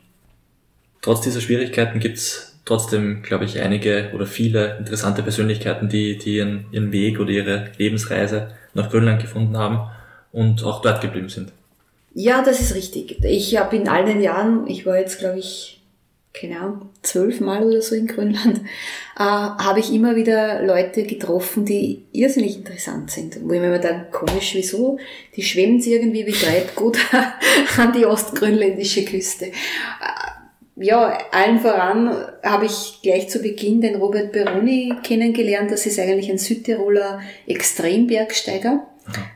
[1.01, 6.37] Trotz dieser Schwierigkeiten gibt es trotzdem, glaube ich, einige oder viele interessante Persönlichkeiten, die, die
[6.37, 9.91] ihren, ihren Weg oder ihre Lebensreise nach Grönland gefunden haben
[10.33, 11.53] und auch dort geblieben sind.
[12.15, 13.25] Ja, das ist richtig.
[13.25, 15.82] Ich habe in all den Jahren, ich war jetzt, glaube ich,
[16.35, 18.59] keine Ahnung, zwölfmal oder so in Grönland,
[19.17, 23.39] äh, habe ich immer wieder Leute getroffen, die irrsinnig interessant sind.
[23.43, 24.99] Wo ich mir dann komisch, wieso?
[25.37, 26.99] Die schwemmen sie irgendwie wie Treibgut
[27.77, 29.47] an die ostgrönländische Küste.
[29.47, 29.53] Äh,
[30.77, 35.71] ja, allen voran habe ich gleich zu Beginn den Robert Beroni kennengelernt.
[35.71, 38.87] Das ist eigentlich ein Südtiroler Extrembergsteiger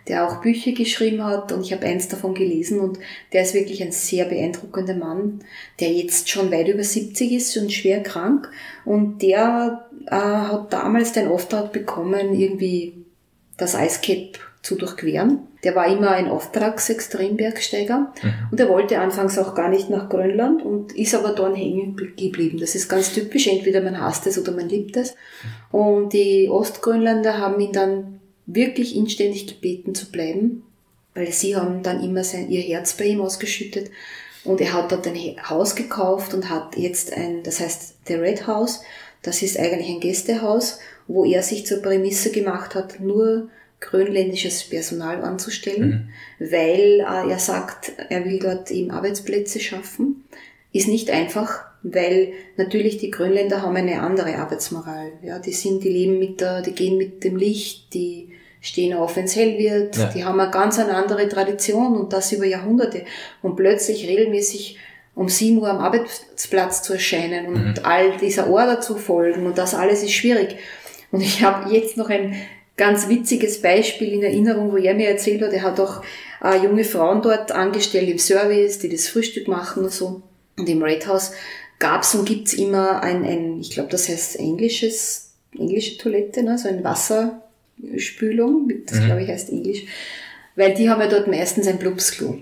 [0.09, 2.99] der auch Bücher geschrieben hat und ich habe eins davon gelesen und
[3.33, 5.41] der ist wirklich ein sehr beeindruckender Mann,
[5.81, 8.51] der jetzt schon weit über 70 ist und schwer krank
[8.85, 13.05] und der äh, hat damals den Auftrag bekommen, irgendwie
[13.57, 15.41] das Eiscap zu durchqueren.
[15.65, 18.33] Der war immer ein Auftragsextrembergsteiger mhm.
[18.51, 22.59] und er wollte anfangs auch gar nicht nach Grönland und ist aber dort hängen geblieben.
[22.59, 25.15] Das ist ganz typisch, entweder man hasst es oder man liebt es.
[25.71, 30.63] Und die Ostgrönländer haben ihn dann wirklich inständig gebeten zu bleiben,
[31.15, 33.91] weil sie haben dann immer sein, ihr Herz bei ihm ausgeschüttet
[34.45, 38.47] und er hat dort ein Haus gekauft und hat jetzt ein, das heißt The Red
[38.47, 38.83] House,
[39.23, 40.79] das ist eigentlich ein Gästehaus,
[41.09, 43.49] wo er sich zur Prämisse gemacht hat, nur
[43.81, 46.51] grönländisches Personal anzustellen, mhm.
[46.51, 50.25] weil äh, er sagt, er will dort eben Arbeitsplätze schaffen.
[50.73, 55.13] Ist nicht einfach, weil natürlich die Grönländer haben eine andere Arbeitsmoral.
[55.23, 58.31] Ja, die sind, die leben mit der, die gehen mit dem Licht, die
[58.67, 59.97] stehen auf, wenn es hell wird.
[59.97, 60.07] Ja.
[60.07, 63.05] Die haben eine ganz eine andere Tradition und das über Jahrhunderte.
[63.43, 64.79] Und plötzlich regelmäßig
[65.15, 67.75] um 7 Uhr am Arbeitsplatz zu erscheinen und mhm.
[67.85, 70.57] all dieser Order zu folgen und das alles ist schwierig.
[71.11, 72.37] Und ich habe jetzt noch ein
[72.77, 76.03] ganz witziges Beispiel in Erinnerung, wo er mir erzählt hat, er hat auch
[76.45, 80.23] äh, junge Frauen dort angestellt im Service, die das Frühstück machen und so.
[80.59, 81.33] Und im Red House
[81.79, 86.59] gab's und gibt's immer ein, ein ich glaube, das heißt englisches, englische Toilette, ne?
[86.59, 86.83] so ein
[87.79, 89.07] Wasserspülung, das mhm.
[89.07, 89.85] glaube ich heißt Englisch,
[90.55, 92.39] weil die haben ja dort meistens ein Blubsklo.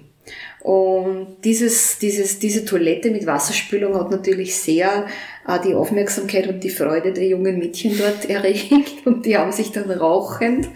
[0.61, 5.07] Und dieses, dieses, diese Toilette mit Wasserspülung hat natürlich sehr
[5.47, 9.07] äh, die Aufmerksamkeit und die Freude der jungen Mädchen dort erregt.
[9.07, 10.69] Und die haben sich dann rauchend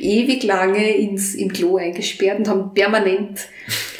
[0.00, 3.48] ewig lange ins, im Klo eingesperrt und haben permanent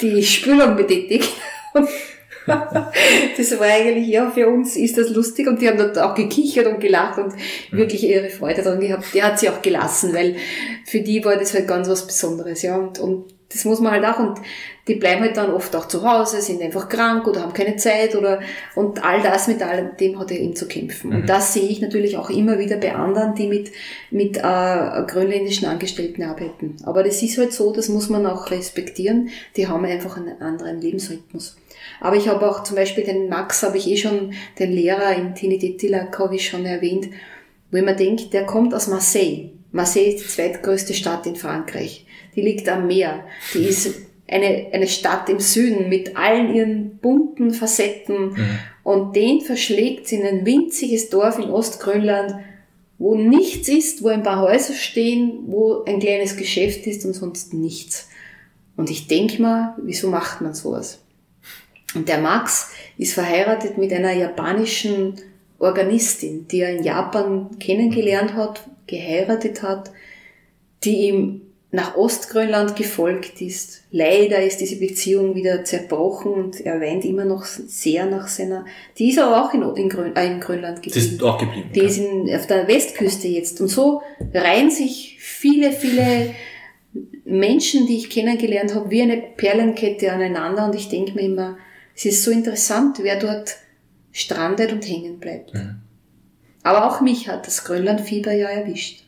[0.01, 1.31] die Spülung betätigt.
[3.37, 6.67] das war eigentlich, ja, für uns ist das lustig und die haben dort auch gekichert
[6.67, 7.33] und gelacht und
[7.71, 9.05] wirklich ihre Freude daran gehabt.
[9.13, 10.35] Der hat sie auch gelassen, weil
[10.85, 12.77] für die war das halt ganz was Besonderes, ja.
[12.77, 14.39] Und, und das muss man halt auch und
[14.87, 18.15] die bleiben halt dann oft auch zu Hause, sind einfach krank oder haben keine Zeit
[18.15, 18.41] oder
[18.75, 21.09] und all das mit all dem hat er eben zu kämpfen.
[21.09, 21.15] Mhm.
[21.15, 23.71] Und das sehe ich natürlich auch immer wieder bei anderen, die mit,
[24.11, 24.41] mit äh,
[25.07, 26.75] grönländischen Angestellten arbeiten.
[26.83, 29.29] Aber das ist halt so, das muss man auch respektieren.
[29.55, 31.57] Die haben einfach einen anderen Lebensrhythmus.
[32.01, 35.33] Aber ich habe auch zum Beispiel den Max, habe ich eh schon, den Lehrer in
[35.33, 37.07] Tinidetilak, habe ich schon erwähnt,
[37.71, 39.51] wo ich mir denke, der kommt aus Marseille.
[39.71, 42.04] Marseille ist die zweitgrößte Stadt in Frankreich.
[42.35, 43.23] Die liegt am Meer.
[43.53, 43.95] Die ist
[44.27, 48.59] eine, eine Stadt im Süden mit allen ihren bunten Facetten mhm.
[48.83, 52.35] und den verschlägt sie in ein winziges Dorf in Ostgrönland,
[52.97, 57.53] wo nichts ist, wo ein paar Häuser stehen, wo ein kleines Geschäft ist und sonst
[57.53, 58.09] nichts.
[58.77, 61.01] Und ich denke mal, wieso macht man sowas?
[61.93, 65.15] Und der Max ist verheiratet mit einer japanischen
[65.59, 69.91] Organistin, die er in Japan kennengelernt hat, geheiratet hat,
[70.83, 71.41] die ihm
[71.75, 73.83] nach Ostgrönland gefolgt ist.
[73.91, 78.65] Leider ist diese Beziehung wieder zerbrochen und er weint immer noch sehr nach seiner.
[78.97, 81.07] Die ist aber auch in, in, Grön, äh, in Grönland geblieben.
[81.09, 81.69] Die ist auch geblieben.
[81.75, 83.59] Die ist in, auf der Westküste jetzt.
[83.59, 84.01] Und so
[84.33, 86.33] reihen sich viele, viele
[87.25, 90.65] Menschen, die ich kennengelernt habe, wie eine Perlenkette aneinander.
[90.65, 91.57] Und ich denke mir immer,
[91.93, 93.57] es ist so interessant, wer dort
[94.13, 95.53] strandet und hängen bleibt.
[95.53, 95.81] Mhm.
[96.63, 99.03] Aber auch mich hat das Grönlandfieber ja erwischt.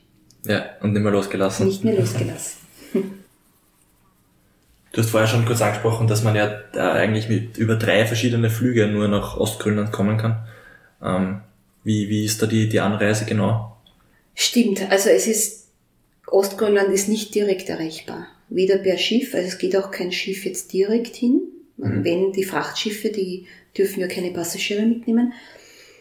[0.45, 1.68] Ja, und nicht mehr losgelassen.
[1.68, 2.56] Nicht mehr losgelassen.
[4.93, 8.88] Du hast vorher schon kurz angesprochen, dass man ja eigentlich mit über drei verschiedene Flüge
[8.88, 10.47] nur nach Ostgrönland kommen kann.
[11.03, 11.41] Ähm,
[11.83, 13.77] wie, wie ist da die, die Anreise genau?
[14.33, 15.67] Stimmt, also es ist,
[16.25, 18.27] Ostgrönland ist nicht direkt erreichbar.
[18.49, 21.41] Weder per Schiff, also es geht auch kein Schiff jetzt direkt hin.
[21.77, 22.03] Mhm.
[22.03, 23.45] Wenn die Frachtschiffe, die
[23.77, 25.33] dürfen ja keine Passagiere mitnehmen.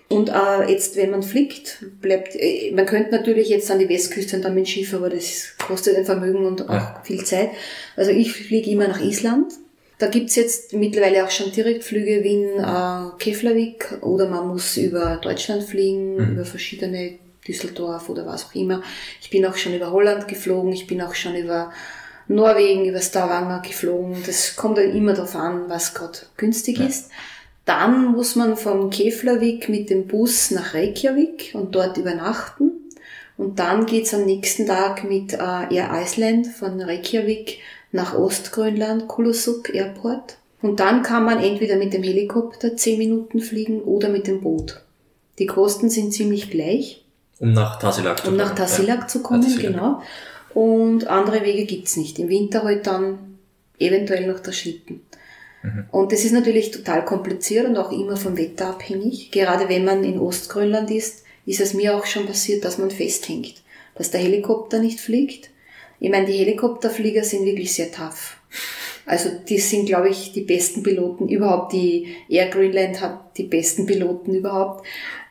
[0.09, 4.37] Und äh, jetzt, wenn man fliegt, bleibt, äh, man könnte natürlich jetzt an die Westküste
[4.37, 7.03] und dann mit dem Schiff, aber das kostet ein Vermögen und auch ja.
[7.05, 7.51] viel Zeit.
[7.97, 9.53] Also ich fliege immer nach Island.
[9.99, 15.65] Da gibt's jetzt mittlerweile auch schon Direktflüge Wien, äh, Keflavik oder man muss über Deutschland
[15.65, 16.33] fliegen, mhm.
[16.33, 18.83] über verschiedene Düsseldorf oder was auch immer.
[19.21, 21.73] Ich bin auch schon über Holland geflogen, ich bin auch schon über
[22.29, 24.23] Norwegen, über Stavanger geflogen.
[24.27, 26.87] Das kommt dann immer darauf an, was gerade günstig ja.
[26.87, 27.11] ist.
[27.67, 32.71] Dann muss man vom Keflavik mit dem Bus nach Reykjavik und dort übernachten.
[33.37, 37.59] Und dann geht's am nächsten Tag mit äh, Air Iceland von Reykjavik
[37.93, 40.39] nach Ostgrönland, Kulusuk Airport.
[40.63, 44.81] Und dann kann man entweder mit dem Helikopter 10 Minuten fliegen oder mit dem Boot.
[45.39, 47.05] Die Kosten sind ziemlich gleich.
[47.41, 48.41] Um nach Tasilak zu kommen.
[48.41, 49.07] Um nach Tasilak ja.
[49.09, 49.73] zu kommen, Tasilak.
[49.73, 50.03] genau.
[50.55, 52.19] Und andere Wege gibt's nicht.
[52.19, 53.39] Im Winter halt dann
[53.79, 55.03] eventuell noch der Schlitten.
[55.67, 55.85] Mhm.
[55.91, 59.31] Und das ist natürlich total kompliziert und auch immer vom Wetter abhängig.
[59.33, 63.55] Gerade wenn man in Ostgrönland ist, ist es mir auch schon passiert, dass man festhängt,
[63.97, 65.51] dass der Helikopter nicht fliegt.
[65.99, 68.37] Ich meine, die Helikopterflieger sind wirklich sehr tough.
[69.07, 71.73] Also die sind, glaube ich, die besten Piloten überhaupt.
[71.73, 74.85] Die Air Greenland hat die besten Piloten überhaupt,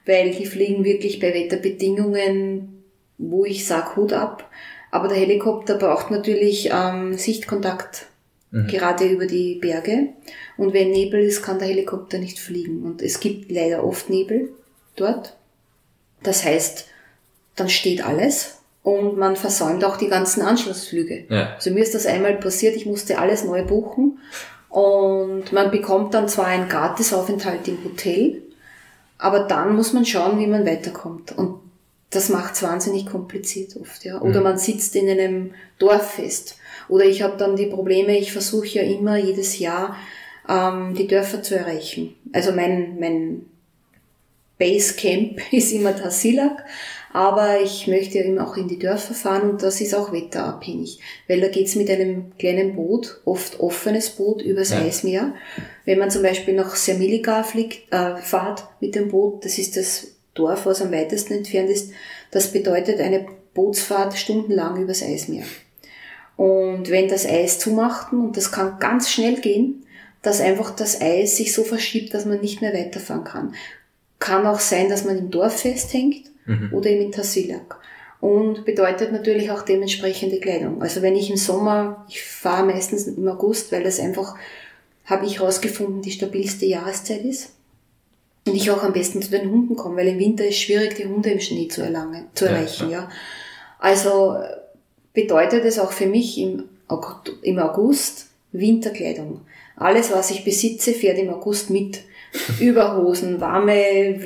[0.05, 2.83] weil die fliegen wirklich bei Wetterbedingungen,
[3.17, 4.49] wo ich sag Hut ab.
[4.91, 8.07] Aber der Helikopter braucht natürlich ähm, Sichtkontakt
[8.51, 8.67] mhm.
[8.67, 10.09] gerade über die Berge.
[10.57, 12.83] Und wenn Nebel ist, kann der Helikopter nicht fliegen.
[12.83, 14.49] Und es gibt leider oft Nebel
[14.95, 15.35] dort.
[16.23, 16.87] Das heißt,
[17.55, 21.25] dann steht alles und man versäumt auch die ganzen Anschlussflüge.
[21.29, 21.55] Ja.
[21.55, 24.19] Also mir ist das einmal passiert, ich musste alles neu buchen
[24.69, 28.41] und man bekommt dann zwar einen Gratisaufenthalt im Hotel,
[29.17, 31.37] aber dann muss man schauen, wie man weiterkommt.
[31.37, 31.59] Und
[32.15, 34.21] das macht es wahnsinnig kompliziert oft, ja.
[34.21, 34.43] Oder mhm.
[34.43, 36.57] man sitzt in einem Dorf fest.
[36.87, 39.95] Oder ich habe dann die Probleme, ich versuche ja immer jedes Jahr
[40.47, 42.15] ähm, die Dörfer zu erreichen.
[42.31, 43.45] Also mein, mein
[44.57, 46.63] Basecamp ist immer Tassilak,
[47.11, 50.99] aber ich möchte ja immer auch in die Dörfer fahren und das ist auch wetterabhängig,
[51.27, 54.79] weil da geht's mit einem kleinen Boot, oft offenes Boot, übers ja.
[54.79, 55.33] Eismeer.
[55.85, 60.14] Wenn man zum Beispiel nach Sermiliga fliegt, äh, fahrt mit dem Boot, das ist das
[60.35, 61.91] Dorf, was am weitesten entfernt ist,
[62.29, 65.45] das bedeutet eine Bootsfahrt stundenlang übers Eismeer.
[66.37, 69.85] Und wenn das Eis zumachten, und das kann ganz schnell gehen,
[70.21, 73.55] dass einfach das Eis sich so verschiebt, dass man nicht mehr weiterfahren kann.
[74.19, 76.69] Kann auch sein, dass man im Dorf festhängt mhm.
[76.73, 77.79] oder im Intersilak.
[78.19, 80.81] Und bedeutet natürlich auch dementsprechende Kleidung.
[80.81, 84.35] Also wenn ich im Sommer, ich fahre meistens im August, weil das einfach,
[85.05, 87.51] habe ich herausgefunden, die stabilste Jahreszeit ist.
[88.47, 91.05] Und ich auch am besten zu den Hunden komme, weil im Winter ist schwierig, die
[91.05, 92.91] Hunde im Schnee zu, erlangen, zu erreichen.
[92.91, 93.09] Ja, ja.
[93.79, 94.37] Also
[95.13, 99.41] bedeutet es auch für mich im August Winterkleidung.
[99.75, 102.01] Alles, was ich besitze, fährt im August mit.
[102.59, 104.19] Überhosen, warme,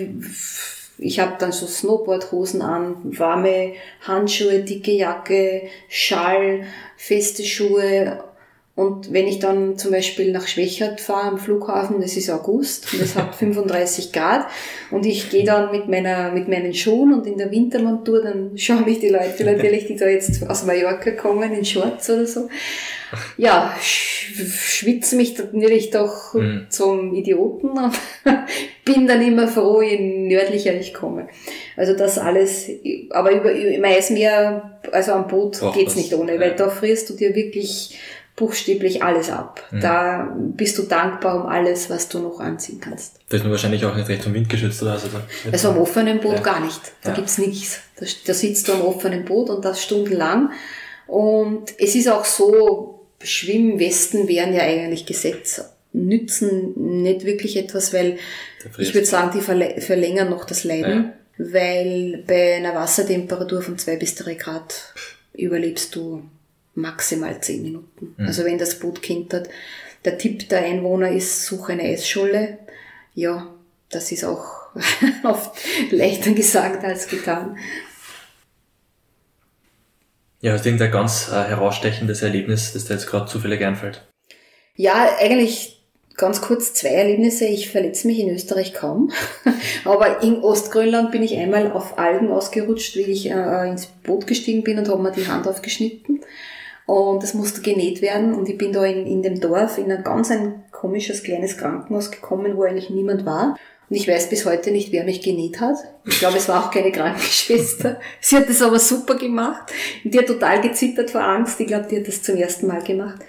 [0.98, 6.66] ich habe dann so Snowboardhosen an, warme Handschuhe, dicke Jacke, Schall,
[6.98, 8.24] feste Schuhe.
[8.80, 13.02] Und wenn ich dann zum Beispiel nach Schwächert fahre am Flughafen, das ist August und
[13.02, 14.48] es hat 35 Grad
[14.90, 18.86] und ich gehe dann mit meiner mit meinen Schuhen und in der Wintermontur, dann schauen
[18.86, 22.48] mich die Leute natürlich, die da jetzt aus Mallorca kommen, in Shorts oder so,
[23.36, 26.68] ja, schwitze mich natürlich doch mhm.
[26.70, 27.94] zum Idioten und
[28.86, 31.28] bin dann immer froh, je nördlicher ich komme.
[31.76, 32.70] Also das alles,
[33.10, 37.16] aber über, im Eismeer, also am Boot Och, geht's nicht ohne, weil da frierst du
[37.16, 37.98] dir wirklich
[38.40, 39.62] buchstäblich alles ab.
[39.70, 39.82] Mhm.
[39.82, 43.20] Da bist du dankbar um alles, was du noch anziehen kannst.
[43.28, 45.08] Da ist man wahrscheinlich auch nicht recht vom Wind geschützt oder also,
[45.52, 46.42] also am offenen Boot ja.
[46.42, 46.80] gar nicht.
[47.04, 47.16] Da ja.
[47.16, 47.82] gibt's nichts.
[48.00, 50.52] Da, da sitzt du am offenen Boot und das stundenlang.
[51.06, 55.62] Und es ist auch so, Schwimmwesten wären ja eigentlich Gesetz,
[55.92, 58.18] nützen nicht wirklich etwas, weil
[58.78, 59.42] ich würde sagen, die
[59.82, 61.52] verlängern noch das Leiden, ja.
[61.52, 64.94] weil bei einer Wassertemperatur von zwei bis drei Grad
[65.34, 66.24] überlebst du
[66.76, 68.16] maximal zehn Minuten.
[68.18, 68.28] Mhm.
[68.28, 69.50] Also wenn das Boot kentert.
[70.06, 72.60] Der Tipp der Einwohner ist, suche eine Eisscholle.
[73.14, 73.54] Ja,
[73.90, 74.46] das ist auch
[75.24, 75.58] oft
[75.92, 77.58] leichter gesagt als getan.
[80.42, 84.08] Ja, hast du irgendein ganz äh, herausstechendes Erlebnis, das dir jetzt gerade zufällig einfällt?
[84.76, 85.80] Ja, eigentlich
[86.16, 87.46] ganz kurz zwei Erlebnisse.
[87.46, 89.12] Ich verletze mich in Österreich kaum.
[89.86, 94.64] Aber in Ostgrönland bin ich einmal auf Algen ausgerutscht, wie ich äh, ins Boot gestiegen
[94.64, 96.22] bin und habe mir die Hand aufgeschnitten.
[96.90, 98.34] Und das musste genäht werden.
[98.34, 102.10] Und ich bin da in, in dem Dorf in ein ganz ein komisches kleines Krankenhaus
[102.10, 103.56] gekommen, wo eigentlich niemand war.
[103.88, 105.76] Und ich weiß bis heute nicht, wer mich genäht hat.
[106.08, 108.00] Ich glaube, es war auch keine Krankenschwester.
[108.20, 109.72] Sie hat das aber super gemacht.
[110.04, 111.60] Und die hat total gezittert vor Angst.
[111.60, 113.22] Ich glaube, die hat das zum ersten Mal gemacht.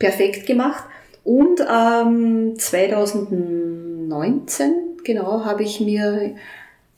[0.00, 0.82] Perfekt gemacht.
[1.22, 4.74] Und ähm, 2019,
[5.04, 6.34] genau, habe ich mir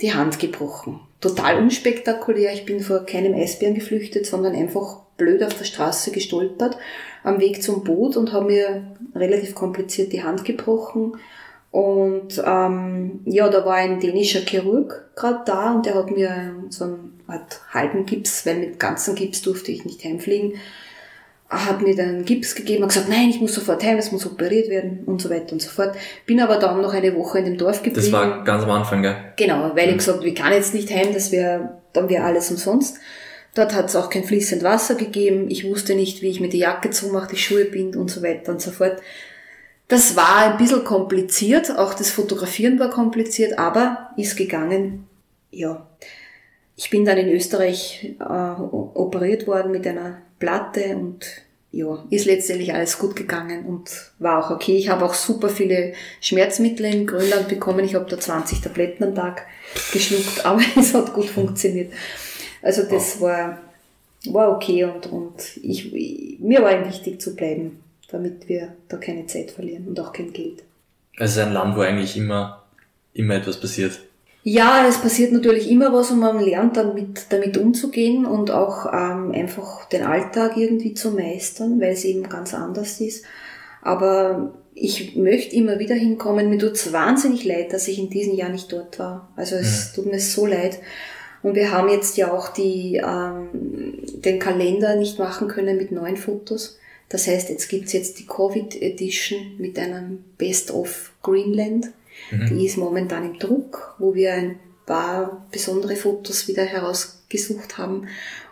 [0.01, 1.01] die Hand gebrochen.
[1.21, 2.55] Total unspektakulär.
[2.55, 6.77] Ich bin vor keinem Eisbären geflüchtet, sondern einfach blöd auf der Straße gestolpert
[7.23, 8.83] am Weg zum Boot und habe mir
[9.15, 11.15] relativ kompliziert die Hand gebrochen
[11.73, 16.85] und ähm, ja, da war ein dänischer Chirurg gerade da und der hat mir so
[16.85, 20.55] einen Art halben Gips, weil mit ganzen Gips durfte ich nicht heimfliegen,
[21.49, 24.69] hat mir dann Gips gegeben und gesagt, nein, ich muss sofort heim, es muss operiert
[24.69, 25.95] werden und so weiter und so fort.
[26.27, 27.97] Bin aber dann noch eine Woche in dem Dorf geblieben.
[27.97, 29.17] Das war ganz am Anfang, gell?
[29.37, 29.93] Genau, weil mhm.
[29.93, 32.99] ich gesagt, wir kann jetzt nicht heim, das wäre, dann wäre alles umsonst.
[33.55, 35.51] Dort hat es auch kein fließend Wasser gegeben.
[35.51, 38.53] Ich wusste nicht, wie ich mir die Jacke zumache, die Schuhe bind und so weiter
[38.53, 39.03] und so fort.
[39.89, 45.07] Das war ein bisschen kompliziert, auch das Fotografieren war kompliziert, aber ist gegangen.
[45.51, 45.87] Ja,
[46.77, 51.27] ich bin dann in Österreich äh, operiert worden mit einer Platte und
[51.73, 54.77] ja, ist letztendlich alles gut gegangen und war auch okay.
[54.77, 57.85] Ich habe auch super viele Schmerzmittel in Grönland bekommen.
[57.85, 59.47] Ich habe da 20 Tabletten am Tag
[59.93, 61.93] geschluckt, aber es hat gut funktioniert.
[62.63, 63.59] Also das war,
[64.27, 65.93] war okay und, und ich,
[66.41, 67.83] mir war ihm wichtig zu bleiben
[68.13, 70.63] damit wir da keine Zeit verlieren und auch kein Geld.
[71.17, 72.63] Also es ist ein Land, wo eigentlich immer,
[73.15, 73.99] immer etwas passiert.
[74.45, 79.33] Ja, es passiert natürlich immer was und man lernt damit, damit umzugehen und auch ähm,
[79.33, 83.25] einfach den Alltag irgendwie zu meistern, weil es eben ganz anders ist.
[83.83, 86.51] Aber ich möchte immer wieder hinkommen.
[86.51, 89.29] Mir tut es wahnsinnig leid, dass ich in diesem Jahr nicht dort war.
[89.37, 90.03] Also es ja.
[90.03, 90.81] tut mir so leid.
[91.43, 93.49] Und wir haben jetzt ja auch die, ähm,
[94.15, 96.79] den Kalender nicht machen können mit neuen Fotos.
[97.09, 101.91] Das heißt, jetzt gibt's jetzt die Covid Edition mit einem Best of Greenland.
[102.31, 102.47] Mhm.
[102.47, 108.09] Die ist momentan im Druck, wo wir ein paar besondere Fotos wieder herausgesucht haben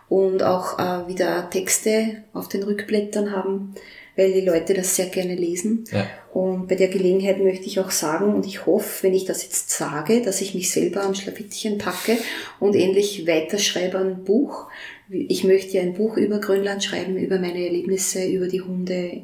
[0.09, 3.75] und auch äh, wieder Texte auf den Rückblättern haben,
[4.21, 5.85] weil die Leute das sehr gerne lesen.
[5.91, 6.07] Ja.
[6.31, 9.71] Und bei der Gelegenheit möchte ich auch sagen, und ich hoffe, wenn ich das jetzt
[9.71, 12.17] sage, dass ich mich selber am Schlafittchen packe
[12.59, 14.67] und endlich weiterschreibe ein Buch,
[15.09, 19.23] ich möchte ein Buch über Grönland schreiben, über meine Erlebnisse, über die Hunde,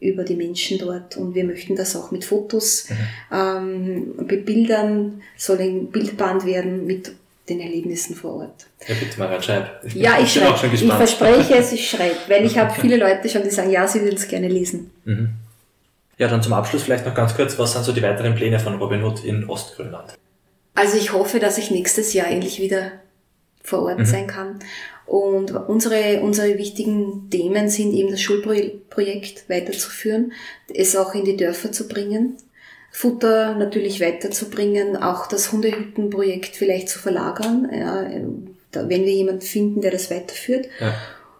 [0.00, 2.96] über die Menschen dort und wir möchten das auch mit Fotos mhm.
[3.36, 7.12] ähm, bebildern, soll ein Bildband werden mit
[7.48, 8.66] den Erlebnissen vor Ort.
[8.86, 9.84] Ja, bitte mal schreib.
[9.84, 10.74] Ich ja, ich schreibe.
[10.74, 14.02] Ich verspreche es, ich schreibe, weil ich habe viele Leute schon, die sagen, ja, sie
[14.02, 14.90] würden es gerne lesen.
[15.04, 15.30] Mhm.
[16.18, 18.76] Ja, dann zum Abschluss vielleicht noch ganz kurz, was sind so die weiteren Pläne von
[18.76, 20.14] Robin Hood in Ostgrönland?
[20.74, 22.92] Also ich hoffe, dass ich nächstes Jahr endlich wieder
[23.62, 24.06] vor Ort mhm.
[24.06, 24.58] sein kann.
[25.06, 30.32] Und unsere, unsere wichtigen Themen sind eben das Schulprojekt weiterzuführen,
[30.72, 32.36] es auch in die Dörfer zu bringen,
[32.96, 38.08] Futter natürlich weiterzubringen, auch das Hundehüttenprojekt vielleicht zu verlagern, ja,
[38.72, 40.66] wenn wir jemanden finden, der das weiterführt.
[40.80, 40.94] Ja.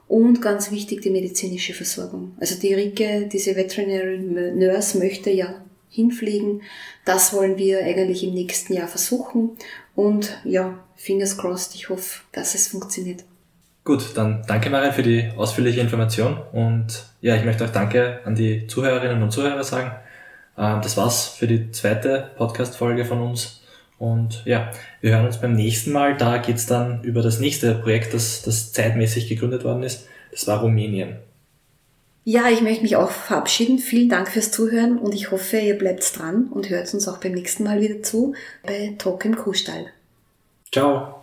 [0.07, 2.37] Und ganz wichtig, die medizinische Versorgung.
[2.39, 5.55] Also die Rike, diese Veterinary Nurse möchte ja
[5.89, 6.61] hinfliegen.
[7.07, 9.53] Das wollen wir eigentlich im nächsten Jahr versuchen.
[9.95, 13.25] Und ja, fingers crossed, ich hoffe, dass es funktioniert.
[13.83, 18.35] Gut, dann danke Marian für die ausführliche Information und ja, ich möchte auch danke an
[18.35, 19.93] die Zuhörerinnen und Zuhörer sagen.
[20.59, 23.61] Ähm, das war's für die zweite Podcast-Folge von uns.
[23.99, 26.17] Und ja, wir hören uns beim nächsten Mal.
[26.17, 30.07] Da geht's dann über das nächste Projekt, das, das zeitmäßig gegründet worden ist.
[30.31, 31.17] Das war Rumänien.
[32.25, 33.79] Ja, ich möchte mich auch verabschieden.
[33.79, 37.33] Vielen Dank fürs Zuhören und ich hoffe, ihr bleibt dran und hört uns auch beim
[37.33, 38.35] nächsten Mal wieder zu
[38.65, 39.87] bei Talk im Kuhstall.
[40.73, 41.16] Ciao.